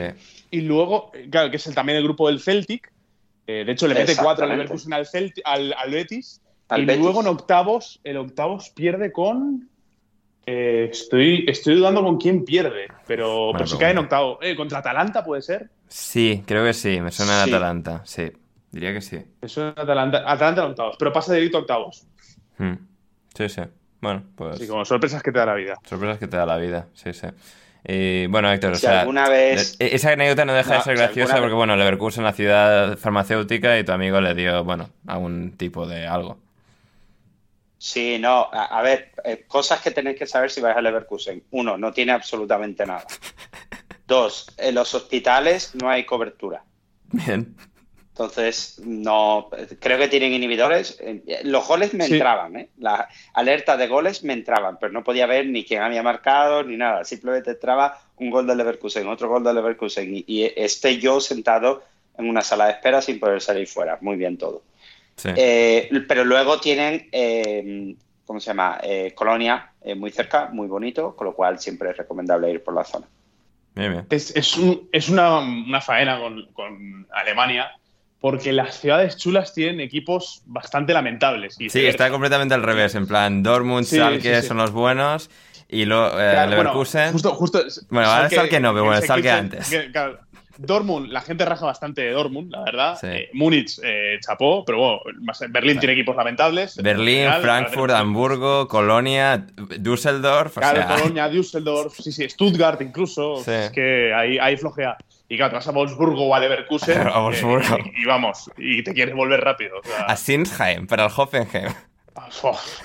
Y 0.50 0.62
luego, 0.62 1.10
claro, 1.30 1.50
que 1.50 1.56
es 1.58 1.66
el, 1.66 1.74
también 1.74 1.98
el 1.98 2.04
grupo 2.04 2.28
del 2.28 2.40
Celtic. 2.40 2.90
Eh, 3.48 3.64
de 3.64 3.72
hecho, 3.72 3.88
le 3.88 3.94
mete 3.94 4.14
cuatro 4.16 4.44
al. 4.44 4.50
Leverkusen 4.50 4.92
al, 4.92 5.06
Celtic, 5.06 5.42
al, 5.44 5.72
al 5.72 5.90
Betis. 5.90 6.40
Al 6.68 6.82
y 6.82 6.84
Betis. 6.84 7.02
luego 7.02 7.20
en 7.22 7.26
octavos, 7.28 8.00
el 8.04 8.16
octavos 8.18 8.70
pierde 8.70 9.10
con. 9.10 9.68
eh, 10.46 10.88
estoy, 10.90 11.44
estoy 11.48 11.74
dudando 11.76 12.02
con 12.02 12.18
quién 12.18 12.44
pierde, 12.44 12.88
pero, 13.06 13.50
pero 13.52 13.66
sí 13.66 13.76
pregunta. 13.76 13.78
cae 13.78 13.90
en 13.92 13.98
octavo. 13.98 14.38
Eh, 14.42 14.54
¿Contra 14.54 14.78
Atalanta 14.78 15.24
puede 15.24 15.42
ser? 15.42 15.70
Sí, 15.88 16.42
creo 16.46 16.64
que 16.64 16.72
sí. 16.74 17.00
Me 17.00 17.10
suena 17.10 17.44
Sí. 17.44 17.50
Atalanta. 17.50 18.02
Sí. 18.04 18.30
Diría 18.70 18.92
que 18.92 19.00
sí. 19.00 19.18
Eso 19.40 19.68
es 19.70 19.78
Atalanta, 19.78 20.30
Atalanta 20.30 20.62
en 20.64 20.70
octavos, 20.70 20.96
pero 20.98 21.10
pasa 21.12 21.32
directo 21.34 21.56
a 21.56 21.60
octavos. 21.62 22.06
Mm. 22.58 22.74
Sí, 23.34 23.48
sí. 23.48 23.62
Bueno, 24.00 24.22
pues 24.36 24.56
Así 24.56 24.68
como 24.68 24.84
sorpresas 24.84 25.22
que 25.22 25.32
te 25.32 25.38
da 25.38 25.46
la 25.46 25.54
vida. 25.54 25.74
sorpresas 25.84 26.18
que 26.18 26.28
te 26.28 26.36
da 26.36 26.44
la 26.46 26.56
vida. 26.58 26.86
Sí, 26.94 27.12
sí. 27.14 27.26
Y 27.86 28.26
bueno, 28.26 28.50
Héctor, 28.52 28.72
o 28.72 28.76
sea, 28.76 29.00
alguna 29.00 29.28
vez- 29.28 29.76
e- 29.78 29.94
esa 29.94 30.10
anécdota 30.12 30.44
no 30.44 30.52
deja 30.52 30.74
de 30.74 30.82
ser 30.82 30.96
graciosa 30.96 31.38
porque, 31.38 31.54
bueno, 31.54 31.76
Leverkusen, 31.76 32.24
la 32.24 32.32
ciudad 32.32 32.98
farmacéutica, 32.98 33.78
y 33.78 33.84
tu 33.84 33.92
amigo 33.92 34.20
le 34.20 34.34
dio, 34.34 34.64
bueno, 34.64 34.90
algún 35.06 35.52
tipo 35.56 35.86
de 35.86 36.06
algo. 36.06 36.38
Sí, 37.78 38.18
no, 38.18 38.48
a, 38.52 38.64
a 38.78 38.82
ver, 38.82 39.12
eh, 39.24 39.44
cosas 39.46 39.80
que 39.80 39.92
tenéis 39.92 40.18
que 40.18 40.26
saber 40.26 40.50
si 40.50 40.60
vais 40.60 40.76
a 40.76 40.80
Leverkusen. 40.80 41.44
Uno, 41.52 41.78
no 41.78 41.92
tiene 41.92 42.12
absolutamente 42.12 42.84
nada. 42.84 43.04
Dos, 44.06 44.46
en 44.56 44.74
los 44.74 44.92
hospitales 44.94 45.74
no 45.80 45.88
hay 45.88 46.04
cobertura. 46.04 46.64
Bien. 47.12 47.54
Entonces, 48.18 48.80
no, 48.84 49.48
creo 49.78 49.96
que 49.96 50.08
tienen 50.08 50.32
inhibidores. 50.32 51.00
Los 51.44 51.68
goles 51.68 51.94
me 51.94 52.04
Sí. 52.06 52.14
entraban, 52.14 52.56
¿eh? 52.56 52.68
Las 52.78 53.06
alertas 53.32 53.78
de 53.78 53.86
goles 53.86 54.24
me 54.24 54.32
entraban, 54.32 54.76
pero 54.80 54.92
no 54.92 55.04
podía 55.04 55.26
ver 55.26 55.46
ni 55.46 55.64
quién 55.64 55.82
había 55.82 56.02
marcado 56.02 56.64
ni 56.64 56.76
nada. 56.76 57.04
Simplemente 57.04 57.52
entraba 57.52 57.96
un 58.16 58.30
gol 58.30 58.48
de 58.48 58.56
Leverkusen, 58.56 59.06
otro 59.06 59.28
gol 59.28 59.44
de 59.44 59.54
Leverkusen 59.54 60.16
y, 60.16 60.24
y 60.26 60.52
esté 60.56 60.98
yo 60.98 61.20
sentado 61.20 61.84
en 62.18 62.28
una 62.28 62.42
sala 62.42 62.66
de 62.66 62.72
espera 62.72 63.00
sin 63.00 63.20
poder 63.20 63.40
salir 63.40 63.68
fuera. 63.68 63.98
Muy 64.00 64.16
bien 64.16 64.36
todo. 64.36 64.62
Sí. 65.14 65.28
Eh, 65.36 65.88
pero 66.08 66.24
luego 66.24 66.58
tienen, 66.58 67.08
eh, 67.12 67.94
¿cómo 68.26 68.40
se 68.40 68.48
llama? 68.48 68.80
Eh, 68.82 69.12
Colonia, 69.14 69.70
eh, 69.80 69.94
muy 69.94 70.10
cerca, 70.10 70.48
muy 70.52 70.66
bonito, 70.66 71.14
con 71.14 71.26
lo 71.28 71.34
cual 71.34 71.60
siempre 71.60 71.90
es 71.90 71.96
recomendable 71.96 72.50
ir 72.50 72.64
por 72.64 72.74
la 72.74 72.82
zona. 72.82 73.06
Bien, 73.76 73.92
bien. 73.92 74.06
Es, 74.10 74.34
es, 74.34 74.56
un- 74.56 74.88
es 74.90 75.08
una, 75.08 75.38
una 75.38 75.80
faena 75.80 76.18
con, 76.18 76.46
con 76.52 77.06
Alemania, 77.12 77.70
porque 78.20 78.52
las 78.52 78.80
ciudades 78.80 79.16
chulas 79.16 79.54
tienen 79.54 79.80
equipos 79.80 80.42
bastante 80.46 80.92
lamentables. 80.92 81.56
Y 81.60 81.70
Sí, 81.70 81.86
está 81.86 82.10
completamente 82.10 82.54
al 82.54 82.62
revés. 82.62 82.94
En 82.94 83.06
plan, 83.06 83.42
Dortmund, 83.42 83.84
Sí, 83.86 84.00
sí. 84.20 84.42
son 84.46 84.56
los 84.56 84.72
buenos 84.72 85.30
y 85.68 85.84
lo, 85.84 86.08
eh, 86.08 86.32
Claro, 86.32 86.50
Leverkusen. 86.50 87.00
Bueno, 87.12 87.12
justo, 87.12 87.34
justo, 87.34 87.84
Bueno, 87.90 88.08
ahora 88.08 88.28
Schalke 88.28 88.58
no, 88.60 88.72
pero 88.72 88.84
bueno, 88.86 89.00
que- 89.22 89.30
antes. 89.30 89.68
que- 89.70 89.92
claro, 89.92 90.18
Dortmund, 90.60 91.12
la 91.12 91.20
gente 91.20 91.44
raja 91.44 91.64
bastante 91.66 92.00
de 92.02 92.10
Dortmund, 92.10 92.50
la 92.50 92.64
verdad. 92.64 92.98
Sí. 93.00 93.06
Eh, 93.08 93.30
Múnich, 93.34 93.78
eh, 93.84 94.18
chapó, 94.20 94.64
pero 94.64 94.78
bueno, 94.78 95.00
Berlín 95.50 95.78
tiene 95.78 95.92
equipos 95.92 96.16
lamentables. 96.16 96.76
Berlín, 96.82 97.18
general, 97.18 97.42
Frankfurt, 97.42 97.92
Hamburgo, 97.92 98.66
Colonia, 98.66 99.46
Düsseldorf. 99.78 100.56
O 100.56 100.60
Claro, 100.60 100.78
sea, 100.82 100.86
Colonia, 101.14 101.28
Düsseldorf, 101.28 101.94
sí, 102.00 102.10
sí, 102.10 102.28
Stuttgart 102.28 102.80
incluso. 102.82 103.36
Sí. 103.44 103.52
Es 103.52 103.70
que 103.70 104.12
ahí, 104.12 104.38
ahí 104.38 104.56
flojea. 104.56 104.96
Y 105.28 105.36
claro, 105.36 105.50
te 105.50 105.56
vas 105.56 105.68
a 105.68 105.72
Wolfsburgo 105.72 106.26
o 106.26 106.34
a 106.34 106.40
Leverkusen. 106.40 107.06
A 107.06 107.18
Wolfsburgo. 107.20 107.76
eh, 107.76 107.92
y, 107.96 108.02
y 108.02 108.04
vamos, 108.06 108.50
y 108.56 108.82
te 108.82 108.94
quieres 108.94 109.14
volver 109.14 109.40
rápido. 109.42 109.78
o 109.78 109.82
sea, 109.86 110.04
a 110.06 110.16
Sinsheim, 110.16 110.86
para 110.86 111.04
el 111.06 111.10
Hoffenheim. 111.14 111.68
uf, 112.42 112.80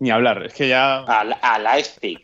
ni 0.00 0.10
hablar, 0.10 0.42
es 0.44 0.54
que 0.54 0.68
ya. 0.68 0.96
A, 0.98 1.20
a 1.20 1.58
Leipzig. 1.58 2.18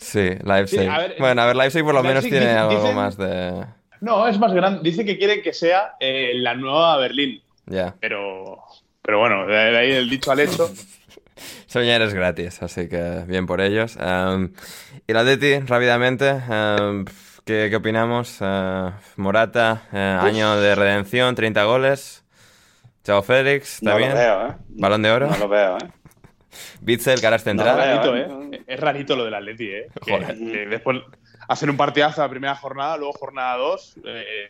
Sí, 0.00 0.30
Leipzig. 0.44 0.80
Sí, 0.80 0.86
a 0.86 0.98
ver, 0.98 1.16
bueno, 1.18 1.42
a 1.42 1.46
ver, 1.46 1.56
Leipzig 1.56 1.84
por 1.84 1.94
lo 1.94 2.02
menos 2.02 2.22
tiene 2.24 2.40
dice- 2.40 2.50
algo 2.52 2.80
dicen- 2.80 2.94
más 2.94 3.16
de... 3.16 3.64
No, 4.00 4.28
es 4.28 4.38
más 4.38 4.52
grande. 4.52 4.80
Dice 4.88 5.04
que 5.04 5.18
quieren 5.18 5.42
que 5.42 5.52
sea 5.52 5.94
eh, 5.98 6.30
la 6.36 6.54
nueva 6.54 6.96
Berlín. 6.98 7.42
Ya. 7.66 7.94
Pero, 8.00 8.62
pero 9.02 9.18
bueno, 9.18 9.44
de 9.46 9.54
de 9.56 9.76
ahí 9.78 9.90
el 9.90 10.08
dicho 10.08 10.30
al 10.30 10.38
hecho. 10.40 10.70
Soñar 11.66 12.00
es 12.02 12.14
gratis, 12.14 12.62
así 12.62 12.88
que 12.88 13.24
bien 13.26 13.46
por 13.46 13.60
ellos. 13.60 13.96
Um, 13.96 14.50
y 15.06 15.12
la 15.12 15.24
Deti, 15.24 15.58
rápidamente, 15.66 16.30
um, 16.32 17.04
¿qué, 17.48 17.68
qué 17.70 17.76
opinamos? 17.76 18.42
Uh, 18.42 18.90
Morata, 19.16 19.88
eh, 19.90 19.96
año 20.20 20.60
de 20.60 20.74
redención, 20.74 21.34
30 21.34 21.64
goles. 21.64 22.22
Chao 23.04 23.22
Félix, 23.22 23.76
¿está 23.76 23.92
No 23.92 23.96
bien? 23.96 24.10
lo 24.10 24.16
veo, 24.16 24.48
¿eh? 24.48 24.54
Balón 24.68 25.00
de 25.02 25.10
oro. 25.10 25.30
No 25.30 25.38
lo 25.38 25.48
veo, 25.48 25.78
¿eh? 25.78 25.88
Bitzel, 26.82 27.22
caras 27.22 27.40
No, 27.46 27.50
central. 27.50 27.76
vale. 27.78 27.94
rarito, 27.94 28.16
¿eh? 28.16 28.48
¿eh? 28.52 28.62
Es 28.66 28.78
rarito 28.80 29.16
lo 29.16 29.24
del 29.24 29.32
Atleti, 29.32 29.66
¿eh? 29.70 29.86
Joder. 30.02 30.36
que 30.36 30.66
después 30.66 30.98
hacen 31.48 31.70
un 31.70 31.78
partidazo 31.78 32.20
la 32.20 32.28
primera 32.28 32.54
jornada, 32.54 32.98
luego 32.98 33.14
jornada 33.14 33.56
2, 33.56 33.94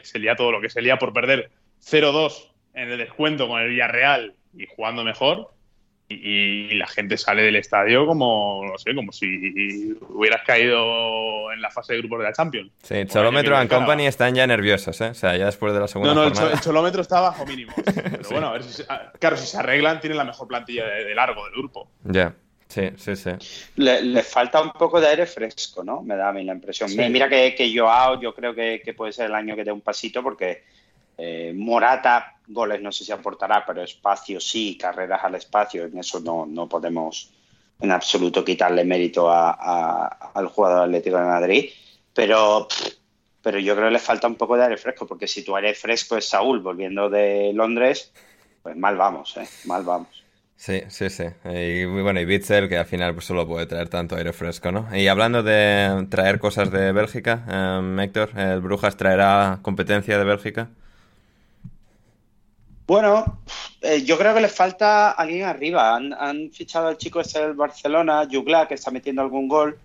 se 0.03 0.19
lía 0.19 0.35
todo 0.35 0.51
lo 0.51 0.61
que 0.61 0.69
se 0.69 0.83
lía 0.83 0.97
por 0.97 1.13
perder 1.13 1.51
0-2 1.81 2.51
en 2.75 2.91
el 2.91 2.99
descuento 2.99 3.47
con 3.47 3.61
el 3.63 3.69
Villarreal 3.69 4.35
y 4.55 4.67
jugando 4.67 5.05
mejor. 5.05 5.53
Y, 6.11 6.15
y 6.71 6.75
la 6.77 6.87
gente 6.87 7.19
sale 7.19 7.43
del 7.43 7.57
estadio 7.57 8.07
como, 8.07 8.63
no 8.67 8.79
sé, 8.79 8.95
como 8.95 9.13
si 9.13 9.93
hubieras 10.09 10.41
caído 10.47 11.53
en 11.53 11.61
la 11.61 11.71
fase 11.71 11.93
de 11.93 11.99
grupos 11.99 12.21
de 12.21 12.25
la 12.25 12.33
Champions. 12.33 12.71
Sí, 12.83 13.05
Cholómetro 13.07 13.55
and 13.57 13.69
que 13.69 13.77
Company 13.77 14.07
están 14.07 14.35
ya 14.35 14.47
nerviosos, 14.47 14.99
¿eh? 15.03 15.09
O 15.11 15.15
sea, 15.15 15.37
ya 15.37 15.45
después 15.47 15.75
de 15.75 15.81
la 15.81 15.87
segunda 15.89 16.15
No, 16.15 16.21
no, 16.23 16.27
el, 16.27 16.33
cho- 16.33 16.37
jornada. 16.41 16.57
el 16.57 16.65
cholómetro 16.65 17.03
está 17.03 17.21
bajo 17.21 17.45
mínimo. 17.45 17.73
Pero 17.85 18.29
bueno, 18.31 18.47
a 18.49 18.53
ver 18.55 18.63
si 18.63 18.73
se- 18.73 18.87
claro, 19.19 19.37
si 19.37 19.47
se 19.47 19.59
arreglan, 19.59 20.01
tienen 20.01 20.17
la 20.17 20.25
mejor 20.25 20.49
plantilla 20.49 20.87
de, 20.87 21.05
de 21.05 21.15
largo 21.15 21.45
del 21.45 21.53
grupo. 21.53 21.91
Ya. 22.05 22.35
Sí, 22.69 22.91
sí, 22.97 23.17
sí. 23.17 23.31
Le, 23.77 24.23
falta 24.23 24.61
un 24.63 24.73
poco 24.73 25.01
de 25.01 25.09
aire 25.09 25.27
fresco, 25.27 25.83
¿no? 25.85 26.03
Me 26.03 26.17
da 26.17 26.29
a 26.29 26.33
mí 26.33 26.45
la 26.45 26.53
impresión. 26.55 26.91
Mira 27.11 27.29
que, 27.29 27.55
que 27.55 27.71
Joao 27.75 28.21
yo 28.21 28.35
creo 28.35 28.55
que, 28.55 28.81
puede 28.97 29.13
ser 29.13 29.27
el 29.27 29.35
año 29.35 29.57
que 29.57 29.65
dé 29.65 29.73
un 29.73 29.81
pasito 29.81 30.23
porque 30.23 30.65
eh, 31.19 31.53
Morata, 31.55 32.35
goles 32.49 32.81
no 32.81 32.91
sé 32.91 33.05
si 33.05 33.13
aportará, 33.13 33.65
pero 33.67 33.83
espacio 33.83 34.41
sí, 34.41 34.77
carreras 34.77 35.21
al 35.23 35.35
espacio, 35.37 35.85
en 35.85 35.99
eso 35.99 36.21
no, 36.21 36.47
no 36.47 36.69
podemos 36.69 37.31
en 37.81 37.93
absoluto 37.93 38.45
quitarle 38.45 38.85
mérito 38.85 39.31
al 39.31 40.49
jugador 40.49 40.85
Atlético 40.85 41.19
de 41.19 41.25
Madrid, 41.25 41.71
pero, 42.13 42.67
pero 43.43 43.59
yo 43.59 43.75
creo 43.75 43.87
que 43.87 43.93
le 43.93 43.99
falta 43.99 44.27
un 44.27 44.35
poco 44.35 44.57
de 44.57 44.65
aire 44.65 44.77
fresco, 44.77 45.07
porque 45.07 45.29
si 45.29 45.45
tu 45.45 45.55
aire 45.55 45.75
fresco 45.75 46.17
es 46.17 46.29
Saúl 46.29 46.61
volviendo 46.61 47.09
de 47.09 47.53
Londres, 47.55 48.13
pues 48.63 48.77
mal 48.77 48.97
vamos, 48.97 49.37
¿eh? 49.37 49.47
mal 49.67 49.85
vamos. 49.85 50.25
Sí, 50.57 50.83
sí, 50.89 51.09
sí. 51.09 51.23
Y 51.45 51.85
bueno, 51.85 52.19
y 52.19 52.25
Bitzel, 52.25 52.69
que 52.69 52.79
al 52.79 52.87
final 52.87 53.15
pues, 53.15 53.27
solo 53.27 53.47
puede 53.47 53.67
traer 53.67 53.89
tanto 53.89 54.17
aire 54.17 54.33
fresco, 54.33 54.73
¿no? 54.73 54.89
Y 54.93 55.07
hablando 55.07 55.45
de 55.45 56.09
traer 56.11 56.41
cosas 56.41 56.73
de 56.73 56.91
Bélgica, 56.91 57.45
eh, 57.49 58.03
Héctor, 58.03 58.31
¿el 58.37 58.61
Brujas 58.61 58.97
traerá 58.97 59.61
competencia 59.63 60.19
de 60.19 60.25
Bélgica? 60.25 60.71
Bueno, 62.89 63.39
eh, 63.83 64.03
yo 64.03 64.17
creo 64.17 64.33
que 64.33 64.41
le 64.41 64.49
falta 64.49 65.11
alguien 65.11 65.45
arriba. 65.45 65.95
Han, 65.95 66.51
fichado 66.51 66.89
al 66.89 66.97
chico 66.97 67.21
este 67.21 67.39
del 67.39 67.53
Barcelona, 67.53 68.27
Jugla, 68.33 68.67
que 68.67 68.75
está 68.75 68.91
metiendo 68.91 69.21
algún 69.21 69.47
gol. 69.47 69.79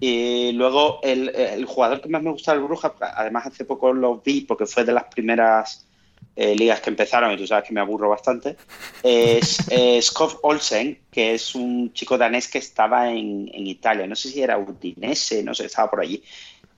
Y 0.00 0.50
luego 0.52 0.98
el, 1.04 1.64
jugador 1.64 2.00
que 2.00 2.08
más 2.08 2.22
me 2.24 2.32
gusta 2.32 2.52
del 2.52 2.62
Brujas, 2.62 2.92
además 3.00 3.46
hace 3.46 3.64
poco 3.64 3.92
lo 3.92 4.16
vi 4.18 4.40
porque 4.40 4.66
fue 4.66 4.84
de 4.84 4.92
las 4.92 5.04
primeras 5.04 5.86
eh, 6.34 6.56
ligas 6.56 6.80
que 6.80 6.90
empezaron, 6.90 7.32
y 7.32 7.36
tú 7.36 7.46
sabes 7.46 7.68
que 7.68 7.74
me 7.74 7.80
aburro 7.80 8.08
bastante, 8.08 8.56
es 9.02 9.58
Skov 10.00 10.40
Olsen, 10.42 10.98
que 11.10 11.34
es 11.34 11.54
un 11.54 11.92
chico 11.92 12.18
danés 12.18 12.48
que 12.48 12.58
estaba 12.58 13.10
en, 13.10 13.48
Italia, 13.54 14.06
no 14.06 14.16
sé 14.16 14.28
si 14.30 14.42
era 14.42 14.58
Udinese, 14.58 15.44
no 15.44 15.54
sé, 15.54 15.66
estaba 15.66 15.90
por 15.90 16.00
allí. 16.00 16.22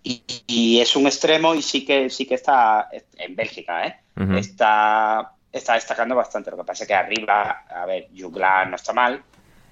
Y, 0.03 0.81
es 0.81 0.97
un 0.97 1.07
extremo 1.07 1.55
y 1.55 1.63
sí 1.63 1.85
que 1.85 2.11
sí 2.11 2.27
que 2.27 2.35
está 2.35 2.89
en 3.17 3.37
Bélgica, 3.37 3.87
¿eh? 3.87 3.97
Está 4.37 5.33
está 5.53 5.75
destacando 5.75 6.17
bastante. 6.17 6.51
Lo 6.51 6.57
que 6.57 6.65
pasa 6.65 6.85
es 6.85 6.88
que 6.88 6.95
arriba, 6.95 7.65
a 7.69 7.85
ver, 7.85 8.09
Juglar 8.19 8.69
no 8.69 8.77
está 8.77 8.93
mal, 8.93 9.23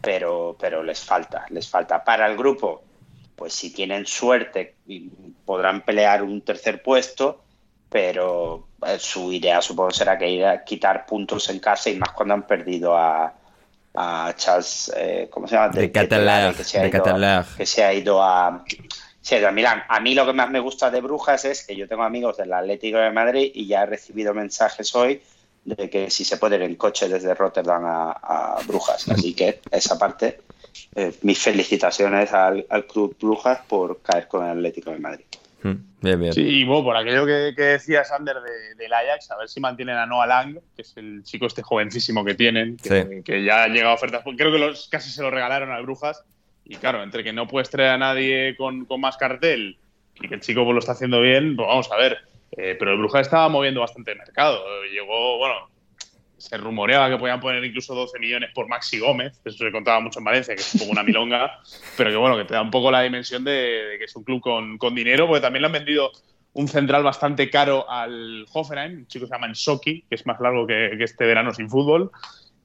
pero, 0.00 0.56
pero 0.60 0.82
les 0.82 1.00
falta, 1.00 1.46
les 1.48 1.68
falta. 1.68 2.04
Para 2.04 2.26
el 2.26 2.36
grupo, 2.36 2.82
pues 3.34 3.54
si 3.54 3.72
tienen 3.72 4.06
suerte, 4.06 4.76
podrán 5.44 5.80
pelear 5.80 6.22
un 6.22 6.42
tercer 6.42 6.82
puesto, 6.82 7.44
pero 7.88 8.68
eh, 8.86 8.98
su 8.98 9.32
idea 9.32 9.62
supongo 9.62 9.90
será 9.90 10.18
que 10.18 10.28
ir 10.28 10.44
a 10.44 10.62
quitar 10.62 11.06
puntos 11.06 11.48
en 11.48 11.58
casa 11.58 11.90
y 11.90 11.96
más 11.96 12.12
cuando 12.12 12.34
han 12.34 12.46
perdido 12.46 12.96
a, 12.96 13.32
a 13.94 14.34
Charles, 14.36 14.92
eh, 14.96 15.28
¿cómo 15.30 15.48
se 15.48 15.54
llama? 15.54 15.70
De, 15.70 15.90
Catalá, 15.90 16.52
que, 16.56 16.62
se 16.62 16.78
ha 16.78 16.86
ido, 16.86 17.44
que 17.56 17.66
se 17.66 17.82
ha 17.82 17.92
ido 17.92 18.22
a 18.22 18.62
se 19.20 19.44
a 19.44 19.50
Milán. 19.50 19.82
A 19.88 20.00
mí 20.00 20.14
lo 20.14 20.26
que 20.26 20.32
más 20.32 20.50
me 20.50 20.60
gusta 20.60 20.90
de 20.90 21.00
Brujas 21.00 21.44
es 21.44 21.66
que 21.66 21.76
yo 21.76 21.86
tengo 21.86 22.02
amigos 22.02 22.36
del 22.36 22.52
Atlético 22.52 22.98
de 22.98 23.10
Madrid 23.10 23.50
y 23.54 23.66
ya 23.66 23.82
he 23.82 23.86
recibido 23.86 24.34
mensajes 24.34 24.94
hoy 24.94 25.22
de 25.64 25.90
que 25.90 26.10
si 26.10 26.24
se 26.24 26.36
puede 26.36 26.56
ir 26.56 26.62
en 26.62 26.76
coche 26.76 27.08
desde 27.08 27.34
Rotterdam 27.34 27.82
a, 27.84 28.58
Brujas. 28.66 29.08
Así 29.08 29.34
que 29.34 29.60
esa 29.70 29.98
parte, 29.98 30.40
eh, 30.94 31.12
mis 31.22 31.38
felicitaciones 31.38 32.32
al, 32.32 32.66
Club 32.88 33.16
Brujas 33.20 33.60
por 33.68 34.00
caer 34.02 34.28
con 34.28 34.44
el 34.44 34.52
Atlético 34.52 34.90
de 34.90 34.98
Madrid. 34.98 35.24
Bien, 35.62 36.18
bien. 36.18 36.32
Sí, 36.32 36.40
y 36.40 36.64
bueno, 36.64 36.84
por 36.84 36.96
aquello 36.96 37.26
que, 37.26 37.52
que 37.54 37.62
decía 37.62 38.02
Sander 38.02 38.36
del 38.78 38.92
Ajax, 38.92 39.30
a 39.30 39.36
ver 39.36 39.48
si 39.48 39.60
mantienen 39.60 39.96
a 39.96 40.06
Noah 40.06 40.26
Lang, 40.26 40.58
que 40.74 40.80
es 40.80 40.96
el 40.96 41.22
chico 41.22 41.44
este 41.44 41.62
jovencísimo 41.62 42.24
que 42.24 42.34
tienen, 42.34 42.78
que, 42.78 43.44
ya 43.44 43.64
ha 43.64 43.68
llegado 43.68 43.90
a 43.90 43.94
ofertas. 43.94 44.22
Creo 44.24 44.50
que 44.50 44.58
los, 44.58 44.88
casi 44.88 45.10
se 45.10 45.22
lo 45.22 45.30
regalaron 45.30 45.70
al 45.70 45.82
Brujas. 45.82 46.24
Y 46.64 46.76
claro, 46.76 47.02
entre 47.02 47.24
que 47.24 47.32
no 47.32 47.48
puedes 47.48 47.68
traer 47.68 47.90
a 47.90 47.98
nadie 47.98 48.56
con, 48.56 48.84
con 48.86 49.00
más 49.00 49.16
cartel 49.16 49.76
y 50.20 50.28
que 50.28 50.34
el 50.34 50.40
chico 50.40 50.64
pues, 50.64 50.74
lo 50.74 50.78
está 50.78 50.92
haciendo 50.92 51.20
bien, 51.20 51.56
pues 51.56 51.66
vamos 51.66 51.90
a 51.90 51.96
ver. 51.96 52.18
Eh, 52.56 52.76
pero 52.78 52.92
el 52.92 52.98
Brujas 52.98 53.22
estaba 53.22 53.48
moviendo 53.48 53.80
bastante 53.80 54.12
el 54.12 54.18
mercado. 54.18 54.64
Llegó, 54.90 55.38
bueno, 55.38 55.70
se 56.40 56.56
rumoreaba 56.56 57.10
que 57.10 57.18
podían 57.18 57.38
poner 57.38 57.62
incluso 57.64 57.94
12 57.94 58.18
millones 58.18 58.50
por 58.54 58.66
Maxi 58.66 58.98
Gómez, 58.98 59.40
eso 59.44 59.58
se 59.58 59.70
contaba 59.70 60.00
mucho 60.00 60.20
en 60.20 60.24
Valencia, 60.24 60.54
que 60.54 60.62
es 60.62 60.74
un 60.74 60.80
poco 60.80 60.92
una 60.92 61.02
milonga, 61.02 61.60
pero 61.96 62.10
que 62.10 62.16
bueno, 62.16 62.36
que 62.36 62.44
te 62.44 62.54
da 62.54 62.62
un 62.62 62.70
poco 62.70 62.90
la 62.90 63.02
dimensión 63.02 63.44
de, 63.44 63.96
que 63.98 64.04
es 64.04 64.16
un 64.16 64.24
club 64.24 64.40
con, 64.40 64.94
dinero, 64.94 65.26
porque 65.26 65.42
también 65.42 65.62
le 65.62 65.66
han 65.66 65.72
vendido 65.72 66.10
un 66.54 66.66
central 66.66 67.02
bastante 67.02 67.50
caro 67.50 67.88
al 67.88 68.46
Hoffenheim, 68.52 69.00
un 69.00 69.06
chico 69.06 69.24
que 69.24 69.28
se 69.28 69.34
llama 69.34 69.46
Ensoki, 69.46 70.02
que 70.08 70.14
es 70.14 70.26
más 70.26 70.40
largo 70.40 70.66
que, 70.66 70.92
este 70.98 71.26
verano 71.26 71.52
sin 71.52 71.68
fútbol. 71.68 72.10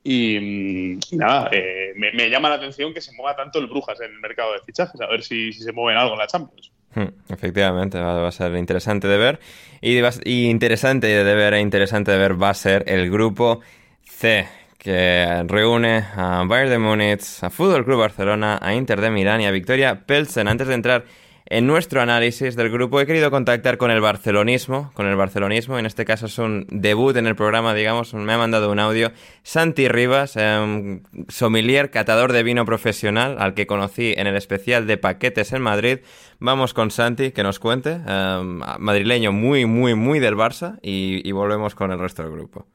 Y, 0.04 1.00
nada, 1.12 1.50
eh, 1.52 1.94
me, 1.96 2.30
llama 2.30 2.50
la 2.50 2.56
atención 2.56 2.94
que 2.94 3.02
se 3.02 3.12
mueva 3.14 3.36
tanto 3.36 3.60
el 3.60 3.68
Brujas 3.68 4.00
en 4.02 4.12
el 4.12 4.20
mercado 4.20 4.54
de 4.54 4.60
fichajes, 4.60 5.02
a 5.02 5.08
ver 5.08 5.24
si, 5.24 5.52
si 5.52 5.62
se 5.62 5.72
mueven 5.72 6.00
algo 6.00 6.14
en 6.14 6.20
la 6.20 6.28
Champions. 6.28 6.72
Hmm, 6.96 7.10
efectivamente, 7.30 8.00
va, 8.00 8.28
a 8.28 8.32
ser 8.32 8.56
interesante 8.56 9.08
de 9.08 9.18
ver. 9.18 9.40
Y, 9.82 10.46
interesante 10.50 11.08
de 11.08 11.36
ver 11.36 11.54
e 11.54 11.60
interesante 11.60 12.12
de 12.12 12.18
ver 12.18 12.42
va 12.42 12.50
a 12.52 12.54
ser 12.54 12.86
el 12.88 13.12
grupo 13.12 13.60
C, 14.04 14.48
que 14.78 15.44
reúne 15.46 16.06
a 16.16 16.44
Bayern 16.48 16.70
de 16.70 16.80
Múnich, 16.80 17.44
a 17.44 17.50
Fútbol 17.50 17.84
Club 17.84 18.00
Barcelona, 18.00 18.60
a 18.62 18.74
Inter 18.74 19.02
de 19.02 19.10
Milán 19.10 19.42
y 19.42 19.46
a 19.46 19.52
Victoria 19.52 20.06
Pelsen. 20.06 20.48
Antes 20.48 20.68
de 20.68 20.74
entrar 20.74 21.06
en 21.48 21.68
nuestro 21.68 22.02
análisis 22.02 22.56
del 22.56 22.72
grupo 22.72 23.00
he 23.00 23.06
querido 23.06 23.30
contactar 23.30 23.78
con 23.78 23.92
el 23.92 24.02
barcelonismo, 24.02 24.92
con 24.96 25.06
el 25.06 25.16
barcelonismo, 25.16 25.78
en 25.78 25.86
este 25.86 26.04
caso 26.04 26.26
es 26.26 26.40
un 26.40 26.66
debut 26.72 27.16
en 27.18 27.28
el 27.28 27.36
programa, 27.36 27.76
digamos, 27.76 28.16
me 28.16 28.34
ha 28.34 28.38
mandado 28.38 28.72
un 28.72 28.80
audio 28.80 29.12
Santi 29.44 29.88
Rivas, 29.88 30.36
eh, 30.38 31.02
sommelier, 31.28 31.92
catador 31.92 32.34
de 32.34 32.42
vino 32.42 32.66
profesional, 32.66 33.38
al 33.40 33.54
que 33.54 33.68
conocí 33.68 34.16
en 34.18 34.26
el 34.26 34.36
especial 34.36 34.88
de 34.88 34.98
paquetes 34.98 35.54
en 35.54 35.62
Madrid. 35.62 36.00
Vamos 36.40 36.74
con 36.74 36.90
Santi, 36.90 37.32
que 37.32 37.44
nos 37.44 37.60
cuente, 37.60 37.92
em, 38.08 38.62
madrileño 38.80 39.32
muy, 39.32 39.66
muy, 39.66 39.94
muy 39.94 40.20
del 40.20 40.36
Barça, 40.36 40.80
y, 40.82 41.32
volvemos 41.32 41.76
con 41.76 41.92
el 41.92 42.00
resto 42.00 42.24
del 42.24 42.32
grupo. 42.32 42.66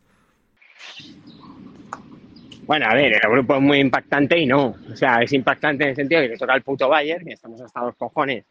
Bueno, 2.66 2.86
a 2.88 2.94
ver, 2.94 3.14
el 3.14 3.30
grupo 3.30 3.56
es 3.56 3.62
muy 3.62 3.78
impactante 3.78 4.38
y 4.38 4.46
no. 4.46 4.76
O 4.92 4.94
sea, 4.94 5.22
es 5.22 5.32
impactante 5.32 5.82
en 5.82 5.90
el 5.90 5.96
sentido 5.96 6.20
de 6.20 6.28
que 6.28 6.36
toca 6.36 6.54
el 6.54 6.62
puto 6.62 6.88
Bayern, 6.88 7.24
que 7.24 7.32
estamos 7.32 7.60
hasta 7.60 7.80
los 7.80 7.96
cojones 7.96 8.44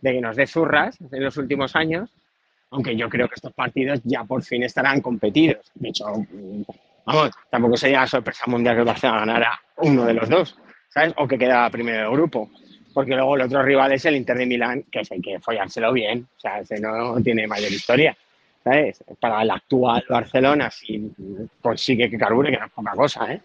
de 0.00 0.12
que 0.12 0.20
nos 0.20 0.36
dé 0.36 0.46
zurras 0.46 0.98
en 1.10 1.24
los 1.24 1.36
últimos 1.36 1.76
años, 1.76 2.10
aunque 2.70 2.96
yo 2.96 3.08
creo 3.08 3.28
que 3.28 3.34
estos 3.34 3.52
partidos 3.52 4.00
ya 4.04 4.24
por 4.24 4.42
fin 4.42 4.62
estarán 4.62 5.00
competidos. 5.00 5.70
De 5.74 5.88
hecho, 5.88 6.06
vamos, 7.04 7.30
tampoco 7.50 7.76
sería 7.76 8.06
sorpresa 8.06 8.44
mundial 8.46 8.76
que 8.76 8.80
el 8.80 8.86
Barcelona 8.86 9.20
ganara 9.20 9.60
uno 9.78 10.04
de 10.04 10.14
los 10.14 10.28
dos, 10.28 10.56
¿sabes? 10.88 11.12
O 11.16 11.26
que 11.26 11.38
queda 11.38 11.68
primero 11.70 12.02
del 12.02 12.12
grupo. 12.12 12.50
Porque 12.92 13.14
luego 13.14 13.36
el 13.36 13.42
otro 13.42 13.62
rival 13.62 13.92
es 13.92 14.04
el 14.04 14.16
Inter 14.16 14.36
de 14.36 14.46
Milán, 14.46 14.82
que 14.90 15.00
es 15.00 15.12
hay 15.12 15.20
que 15.20 15.38
follárselo 15.38 15.92
bien, 15.92 16.26
o 16.36 16.40
sea, 16.40 16.60
ese 16.60 16.80
no 16.80 17.20
tiene 17.22 17.46
mayor 17.46 17.70
historia. 17.70 18.16
¿sabes? 18.62 19.02
Para 19.18 19.42
el 19.42 19.50
actual 19.50 20.04
Barcelona, 20.08 20.70
si 20.70 21.10
consigue 21.60 22.10
que 22.10 22.18
carbure, 22.18 22.50
que 22.50 22.58
no 22.58 22.66
es 22.66 22.72
poca 22.72 22.92
cosa, 22.92 23.32
¿eh? 23.32 23.40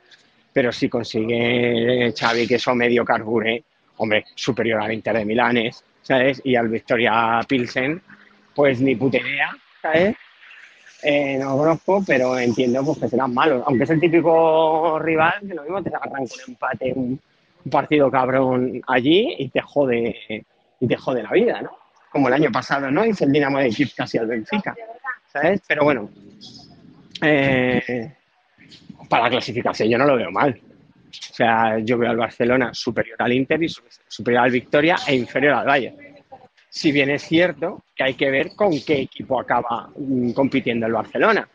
Pero 0.51 0.71
si 0.71 0.87
consigue 0.87 2.13
Xavi 2.17 2.47
que 2.47 2.55
eso 2.55 2.73
medio 2.75 3.03
carbure, 3.03 3.63
hombre, 3.97 4.25
superior 4.35 4.81
al 4.81 4.93
Inter 4.93 5.17
de 5.17 5.25
Milán 5.25 5.57
es, 5.57 5.83
¿sabes? 6.05 6.39
Y 6.43 6.55
al 6.55 6.69
Victoria 6.69 7.41
Pilsen, 7.47 8.01
pues 8.53 8.79
ni 8.79 8.95
puta 8.95 9.17
idea, 9.17 9.49
¿sabes? 9.81 10.15
Eh, 11.01 11.37
no 11.39 11.51
lo 11.51 11.57
conozco, 11.57 12.03
pero 12.05 12.37
entiendo 12.37 12.83
pues, 12.85 12.99
que 12.99 13.09
serán 13.09 13.33
malos. 13.33 13.63
Aunque 13.65 13.83
es 13.83 13.89
el 13.89 13.99
típico 13.99 14.99
rival, 14.99 15.33
que 15.47 15.53
lo 15.53 15.63
mismo 15.63 15.83
te 15.83 15.89
arranca 15.95 16.21
un 16.21 16.29
empate, 16.47 16.93
un, 16.95 17.19
partido 17.71 18.11
cabrón 18.11 18.79
allí 18.87 19.35
y 19.39 19.49
te 19.49 19.59
jode 19.59 20.45
y 20.79 20.87
te 20.87 20.95
jode 20.97 21.23
la 21.23 21.31
vida, 21.31 21.63
¿no? 21.63 21.71
Como 22.11 22.27
el 22.27 22.35
año 22.35 22.51
pasado, 22.51 22.91
¿no? 22.91 23.03
Hizo 23.03 23.25
el 23.25 23.31
Dinamo 23.31 23.57
de 23.57 23.69
Kiev 23.69 23.89
casi 23.95 24.19
al 24.19 24.27
Benfica, 24.27 24.75
¿sabes? 25.33 25.63
Pero 25.67 25.83
bueno, 25.83 26.07
eh, 27.23 28.13
para 29.09 29.23
la 29.23 29.29
clasificación 29.31 29.89
yo 29.89 29.97
no 29.97 30.05
lo 30.05 30.15
veo 30.15 30.29
mal. 30.29 30.61
O 31.32 31.34
sea, 31.34 31.80
yo 31.80 31.97
veo 31.97 32.10
al 32.10 32.17
Barcelona 32.17 32.73
superior 32.73 33.21
al 33.21 33.34
Inter 33.34 33.62
y 33.63 33.69
superior 34.08 34.43
al 34.43 34.51
Victoria 34.51 34.95
e 35.08 35.15
inferior 35.15 35.54
al 35.54 35.65
Bayern. 35.65 35.97
Si 36.69 36.91
bien 36.91 37.10
es 37.10 37.23
cierto 37.23 37.84
que 37.95 38.04
hay 38.04 38.13
que 38.15 38.30
ver 38.30 38.56
con 38.56 38.71
qué 38.82 39.01
equipo 39.01 39.39
acaba 39.39 39.89
mm, 39.95 40.32
compitiendo 40.32 40.86
el 40.86 40.93
Barcelona. 40.93 41.47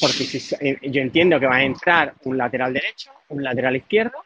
Porque 0.00 0.24
eh, 0.60 0.78
yo 0.82 1.00
entiendo 1.00 1.40
que 1.40 1.46
va 1.46 1.56
a 1.56 1.62
entrar 1.62 2.14
un 2.24 2.36
lateral 2.36 2.72
derecho, 2.72 3.12
un 3.30 3.42
lateral 3.42 3.76
izquierdo, 3.76 4.18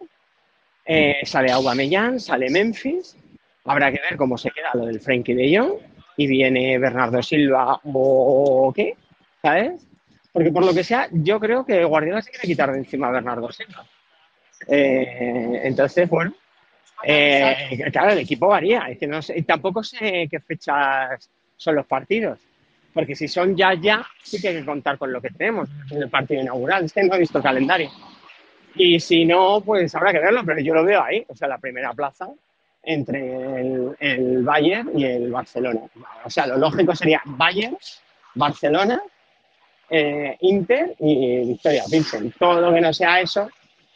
eh, 0.85 1.21
sale 1.25 1.53
Aubameyang, 1.53 2.19
sale 2.19 2.51
Memphis, 2.51 3.17
habrá 3.65 3.93
que 3.93 4.01
ver 4.01 4.17
cómo 4.17 4.37
se 4.37 4.51
queda 4.51 4.71
lo 4.75 4.87
del 4.87 5.01
Frankie 5.01 5.35
de 5.35 5.57
Jong 5.57 5.75
y 6.17 6.27
viene 6.27 6.79
Bernardo 6.79 7.23
Silva 7.23 7.81
o 7.85 8.73
qué, 8.75 8.97
¿sabes? 9.41 9.87
Porque 10.33 10.51
por 10.51 10.65
lo 10.65 10.73
que 10.73 10.85
sea, 10.85 11.09
yo 11.13 11.41
creo 11.41 11.65
que 11.65 11.85
Guardiola 11.85 12.23
se 12.23 12.31
quiere 12.31 12.47
quitar 12.47 12.73
de 12.73 12.79
encima 12.79 13.09
a 13.09 13.13
Bernardo 13.13 13.51
Silva. 13.51 13.85
Eh, 14.67 15.61
entonces, 15.65 16.09
bueno, 16.09 16.35
eh, 17.03 17.89
claro, 17.93 18.13
el 18.13 18.19
equipo 18.19 18.49
varía. 18.49 18.89
Es 18.89 18.99
que 18.99 19.07
no 19.07 19.23
sé, 19.23 19.43
tampoco 19.43 19.83
sé 19.83 20.29
qué 20.31 20.41
fechas 20.41 21.29
son 21.57 21.75
los 21.77 21.87
partidos. 21.87 22.39
Porque 22.93 23.15
si 23.15 23.29
son 23.29 23.57
ya, 23.57 23.75
ya, 23.75 24.05
sí 24.23 24.41
que 24.41 24.49
hay 24.49 24.57
que 24.57 24.65
contar 24.65 24.99
con 24.99 25.13
lo 25.13 25.21
que 25.21 25.31
tenemos 25.31 25.69
en 25.91 26.03
el 26.03 26.11
partido 26.11 26.43
inaugural. 26.43 26.85
Es 26.85 26.93
que 26.93 27.05
no 27.05 27.15
he 27.15 27.21
visto 27.21 27.43
calendario. 27.43 27.91
Y 28.75 29.01
si 29.01 29.25
no, 29.25 29.61
pues 29.61 29.95
habrá 29.95 30.13
que 30.13 30.19
verlo, 30.19 30.43
pero 30.45 30.61
yo 30.61 30.75
lo 30.75 30.85
veo 30.85 31.03
ahí, 31.03 31.25
o 31.29 31.35
sea, 31.35 31.49
la 31.49 31.59
primera 31.59 31.93
plaza 31.93 32.29
entre 32.83 33.61
el, 33.61 33.97
el 33.99 34.43
Bayern 34.43 34.99
y 34.99 35.05
el 35.05 35.31
Barcelona. 35.31 35.81
O 36.25 36.31
sea, 36.31 36.47
lo 36.47 36.57
lógico 36.57 36.95
sería 36.95 37.21
Bayern, 37.25 37.77
Barcelona, 38.35 39.03
eh, 39.91 40.37
Inter 40.41 40.95
y 41.01 41.49
Victoria 41.49 41.85
Pilsen. 41.91 42.33
Todo 42.39 42.61
lo 42.61 42.73
que 42.73 42.81
no 42.81 42.93
sea 42.93 43.21
eso, 43.21 43.51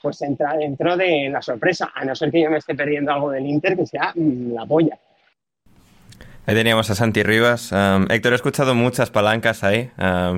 pues 0.04 0.22
entra 0.22 0.54
dentro 0.56 0.96
de 0.96 1.28
la 1.32 1.42
sorpresa, 1.42 1.90
a 1.94 2.04
no 2.04 2.14
ser 2.14 2.30
que 2.30 2.42
yo 2.42 2.50
me 2.50 2.58
esté 2.58 2.74
perdiendo 2.76 3.10
algo 3.12 3.30
del 3.30 3.46
Inter 3.46 3.74
que 3.76 3.86
sea 3.86 4.12
mm, 4.14 4.52
la 4.54 4.66
polla. 4.66 4.96
Ahí 6.46 6.54
teníamos 6.54 6.90
a 6.90 6.94
Santi 6.94 7.22
Rivas. 7.22 7.72
Héctor, 8.10 8.32
he 8.32 8.36
escuchado 8.36 8.74
muchas 8.74 9.10
palancas 9.10 9.64
ahí 9.64 9.90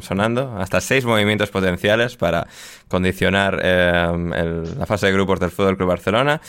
sonando, 0.02 0.56
hasta 0.56 0.80
seis 0.80 1.04
movimientos 1.04 1.50
potenciales 1.50 2.16
para 2.16 2.46
condicionar 2.86 3.54
el- 3.64 4.78
la 4.78 4.86
fase 4.86 5.06
de 5.06 5.12
grupos 5.12 5.40
del 5.40 5.50
Fútbol 5.50 5.76
Club 5.76 5.88
Barcelona. 5.88 6.40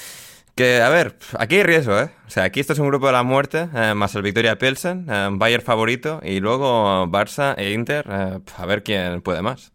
Que, 0.56 0.82
a 0.82 0.90
ver, 0.90 1.16
aquí 1.40 1.56
hay 1.56 1.64
riesgo, 1.64 2.00
¿eh? 2.00 2.10
O 2.28 2.30
sea, 2.30 2.44
aquí 2.44 2.60
esto 2.60 2.74
es 2.74 2.80
un 2.80 2.88
grupo 2.88 3.08
de 3.08 3.14
la 3.14 3.24
muerte, 3.24 3.68
eh, 3.76 3.94
más 3.96 4.14
el 4.16 4.22
Victoria 4.24 4.58
Pilsen, 4.58 5.06
eh, 5.10 5.30
Bayern 5.32 5.64
favorito, 5.64 6.20
y 6.24 6.40
luego 6.40 7.06
Barça 7.08 7.54
e 7.58 7.74
Inter, 7.74 8.06
eh, 8.10 8.40
a 8.58 8.66
ver 8.66 8.82
quién 8.84 9.22
puede 9.22 9.42
más. 9.44 9.72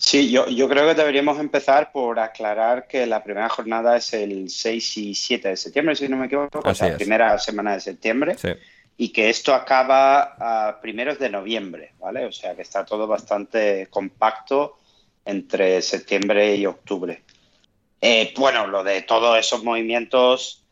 Sí, 0.00 0.30
yo, 0.30 0.46
yo 0.48 0.68
creo 0.68 0.86
que 0.86 0.94
deberíamos 0.94 1.40
empezar 1.40 1.90
por 1.90 2.20
aclarar 2.20 2.86
que 2.86 3.04
la 3.04 3.24
primera 3.24 3.48
jornada 3.48 3.96
es 3.96 4.12
el 4.12 4.48
6 4.48 4.96
y 4.96 5.14
7 5.14 5.48
de 5.48 5.56
septiembre, 5.56 5.96
si 5.96 6.08
no 6.08 6.16
me 6.16 6.26
equivoco, 6.26 6.60
o 6.64 6.74
sea, 6.74 6.86
es. 6.88 6.94
primera 6.94 7.36
semana 7.40 7.72
de 7.74 7.80
septiembre, 7.80 8.36
Sí. 8.38 8.50
y 8.96 9.08
que 9.08 9.28
esto 9.28 9.52
acaba 9.52 10.36
a 10.68 10.80
primeros 10.80 11.18
de 11.18 11.30
noviembre, 11.30 11.94
¿vale? 11.98 12.26
O 12.26 12.32
sea, 12.32 12.54
que 12.54 12.62
está 12.62 12.84
todo 12.84 13.08
bastante 13.08 13.88
compacto 13.90 14.78
entre 15.24 15.82
septiembre 15.82 16.54
y 16.54 16.64
octubre. 16.64 17.22
Eh, 18.00 18.32
bueno, 18.36 18.68
lo 18.68 18.84
de 18.84 19.02
todos 19.02 19.36
esos 19.36 19.64
movimientos... 19.64 20.64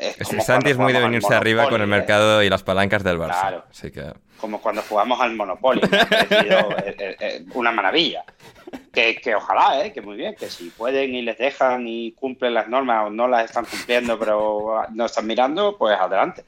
Es 0.00 0.28
como 0.28 0.42
Santi 0.42 0.70
es 0.70 0.76
cuando 0.76 0.92
muy 0.92 0.92
de 0.92 1.06
venirse 1.06 1.34
arriba 1.34 1.68
con 1.68 1.80
el 1.80 1.88
¿eh? 1.88 1.90
mercado 1.90 2.42
y 2.42 2.48
las 2.48 2.62
palancas 2.62 3.02
del 3.02 3.18
Barça. 3.18 3.40
Claro. 3.40 3.64
Así 3.70 3.90
que... 3.90 4.12
como 4.40 4.60
cuando 4.60 4.82
jugamos 4.82 5.20
al 5.20 5.34
Monopoly. 5.34 5.80
Eh, 5.90 7.16
eh, 7.20 7.44
una 7.54 7.72
maravilla. 7.72 8.24
Que, 8.92 9.16
que 9.16 9.34
ojalá, 9.34 9.84
eh, 9.84 9.92
que 9.92 10.00
muy 10.00 10.16
bien, 10.16 10.34
que 10.34 10.48
si 10.48 10.70
pueden 10.70 11.14
y 11.14 11.22
les 11.22 11.38
dejan 11.38 11.86
y 11.86 12.12
cumplen 12.12 12.54
las 12.54 12.68
normas 12.68 13.06
o 13.06 13.10
no 13.10 13.28
las 13.28 13.44
están 13.44 13.64
cumpliendo 13.64 14.18
pero 14.18 14.84
no 14.92 15.06
están 15.06 15.26
mirando, 15.26 15.76
pues 15.76 15.98
adelante. 15.98 16.44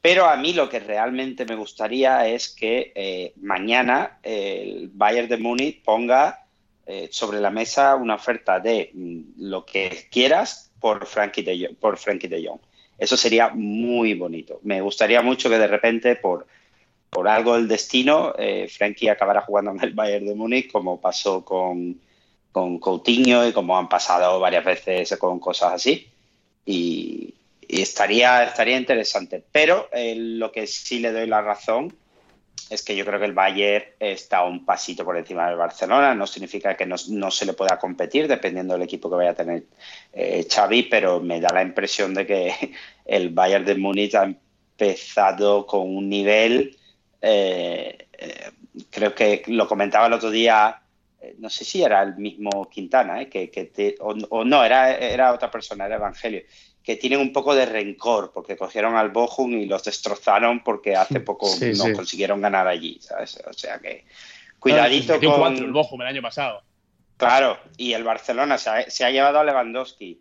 Pero 0.00 0.26
a 0.26 0.36
mí 0.36 0.52
lo 0.52 0.68
que 0.68 0.80
realmente 0.80 1.44
me 1.44 1.56
gustaría 1.56 2.26
es 2.26 2.48
que 2.48 2.92
eh, 2.94 3.32
mañana 3.42 4.18
el 4.22 4.90
Bayern 4.92 5.28
de 5.28 5.38
Múnich 5.38 5.82
ponga 5.82 6.46
eh, 6.86 7.08
sobre 7.10 7.40
la 7.40 7.50
mesa 7.50 7.96
una 7.96 8.14
oferta 8.14 8.60
de 8.60 8.90
mm, 8.94 9.20
lo 9.38 9.66
que 9.66 10.08
quieras 10.10 10.67
por 10.80 11.06
Frankie 11.06 11.42
de, 11.42 11.56
Jong- 11.58 11.76
por 11.76 11.96
Frankie 11.98 12.28
de 12.28 12.46
Jong. 12.46 12.60
Eso 12.98 13.16
sería 13.16 13.50
muy 13.54 14.14
bonito. 14.14 14.60
Me 14.62 14.80
gustaría 14.80 15.22
mucho 15.22 15.48
que 15.48 15.58
de 15.58 15.66
repente 15.68 16.16
por 16.16 16.46
por 17.10 17.26
algo 17.26 17.54
del 17.54 17.68
destino, 17.68 18.34
eh, 18.38 18.68
Frankie 18.68 19.08
acabará 19.08 19.40
jugando 19.40 19.70
en 19.70 19.82
el 19.82 19.94
Bayern 19.94 20.26
de 20.26 20.34
Múnich, 20.34 20.70
como 20.70 21.00
pasó 21.00 21.42
con, 21.44 21.98
con 22.52 22.78
Coutinho 22.78 23.46
y 23.48 23.52
como 23.52 23.78
han 23.78 23.88
pasado 23.88 24.38
varias 24.40 24.64
veces 24.64 25.16
con 25.18 25.40
cosas 25.40 25.72
así. 25.72 26.06
Y, 26.66 27.34
y 27.66 27.80
estaría, 27.80 28.44
estaría 28.44 28.76
interesante. 28.76 29.42
Pero 29.50 29.88
eh, 29.92 30.14
lo 30.16 30.52
que 30.52 30.66
sí 30.66 30.98
le 30.98 31.12
doy 31.12 31.26
la 31.26 31.40
razón 31.40 31.94
es 32.70 32.82
que 32.82 32.96
yo 32.96 33.04
creo 33.04 33.18
que 33.18 33.26
el 33.26 33.32
Bayern 33.32 33.84
está 33.98 34.44
un 34.44 34.64
pasito 34.64 35.04
por 35.04 35.16
encima 35.16 35.48
del 35.48 35.56
Barcelona. 35.56 36.14
No 36.14 36.26
significa 36.26 36.76
que 36.76 36.86
no, 36.86 36.96
no 37.10 37.30
se 37.30 37.46
le 37.46 37.54
pueda 37.54 37.78
competir, 37.78 38.28
dependiendo 38.28 38.74
del 38.74 38.82
equipo 38.82 39.08
que 39.08 39.16
vaya 39.16 39.30
a 39.30 39.34
tener 39.34 39.64
eh, 40.12 40.46
Xavi, 40.48 40.84
pero 40.84 41.20
me 41.20 41.40
da 41.40 41.48
la 41.52 41.62
impresión 41.62 42.14
de 42.14 42.26
que 42.26 42.72
el 43.04 43.30
Bayern 43.30 43.64
de 43.64 43.74
Múnich 43.74 44.14
ha 44.14 44.24
empezado 44.24 45.66
con 45.66 45.94
un 45.96 46.08
nivel 46.08 46.76
eh, 47.20 48.08
eh, 48.12 48.50
creo 48.90 49.14
que 49.14 49.42
lo 49.48 49.66
comentaba 49.66 50.06
el 50.06 50.12
otro 50.12 50.30
día, 50.30 50.80
eh, 51.20 51.34
no 51.38 51.50
sé 51.50 51.64
si 51.64 51.82
era 51.82 52.02
el 52.02 52.16
mismo 52.16 52.68
Quintana, 52.68 53.24
que, 53.26 53.50
que 53.50 53.96
o 54.00 54.44
no, 54.44 54.64
era, 54.64 54.96
era 54.96 55.32
otra 55.32 55.50
persona, 55.50 55.86
era 55.86 55.96
Evangelio, 55.96 56.42
que 56.88 56.96
tienen 56.96 57.20
un 57.20 57.34
poco 57.34 57.54
de 57.54 57.66
rencor 57.66 58.32
porque 58.32 58.56
cogieron 58.56 58.96
al 58.96 59.10
Bochum 59.10 59.52
y 59.52 59.66
los 59.66 59.84
destrozaron 59.84 60.64
porque 60.64 60.96
hace 60.96 61.20
poco 61.20 61.46
Sí, 61.46 61.72
no 61.76 61.84
sí. 61.84 61.92
consiguieron 61.92 62.40
ganar 62.40 62.66
allí, 62.66 62.96
¿sabes? 63.02 63.38
O 63.46 63.52
sea 63.52 63.78
que 63.78 64.06
cuidadito 64.58 65.12
Metió 65.12 65.32
con... 65.32 65.40
cuatro 65.40 65.66
el 65.66 65.70
Bochum 65.72 66.00
el 66.00 66.06
año 66.08 66.22
pasado. 66.22 66.62
Claro, 67.18 67.58
y 67.76 67.92
el 67.92 68.04
Barcelona 68.04 68.56
se 68.56 68.70
ha, 68.70 68.88
se 68.88 69.04
ha 69.04 69.10
llevado 69.10 69.38
a 69.38 69.44
Lewandowski 69.44 70.18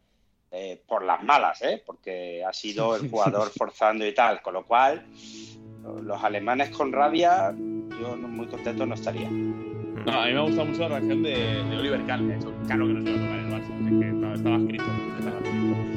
eh, 0.51 0.81
por 0.85 1.05
las 1.05 1.23
malas, 1.23 1.61
¿eh? 1.61 1.81
porque 1.85 2.43
ha 2.43 2.51
sido 2.51 2.97
el 2.97 3.09
jugador 3.09 3.49
forzando 3.57 4.05
y 4.05 4.13
tal, 4.13 4.41
con 4.41 4.53
lo 4.53 4.65
cual 4.65 5.05
los 6.03 6.21
alemanes 6.21 6.69
con 6.71 6.91
rabia, 6.91 7.53
yo 7.55 8.17
no- 8.17 8.27
muy 8.27 8.47
contento 8.47 8.85
no 8.85 8.95
estaría. 8.95 9.29
No, 9.29 10.11
a 10.21 10.25
mí 10.25 10.33
me 10.33 10.39
ha 10.39 10.41
gustado 10.41 10.65
mucho 10.65 10.81
la 10.81 10.89
reacción 10.89 11.23
de, 11.23 11.63
de 11.63 11.77
Oliver 11.77 12.05
Kahn. 12.05 12.29
Hecho, 12.29 12.53
claro 12.67 12.87
que 12.87 12.93
no 12.93 13.01
se 13.03 13.09
va 13.09 13.15
a 13.15 13.21
tocar 13.21 13.39
el 13.39 13.51
Barça. 13.53 13.87
Es 13.87 13.99
que 14.01 14.09
estaba, 14.15 14.33
estaba 14.33 14.57
escrito. 14.57 14.85
Estaba 15.17 15.37
escrito. 15.37 15.96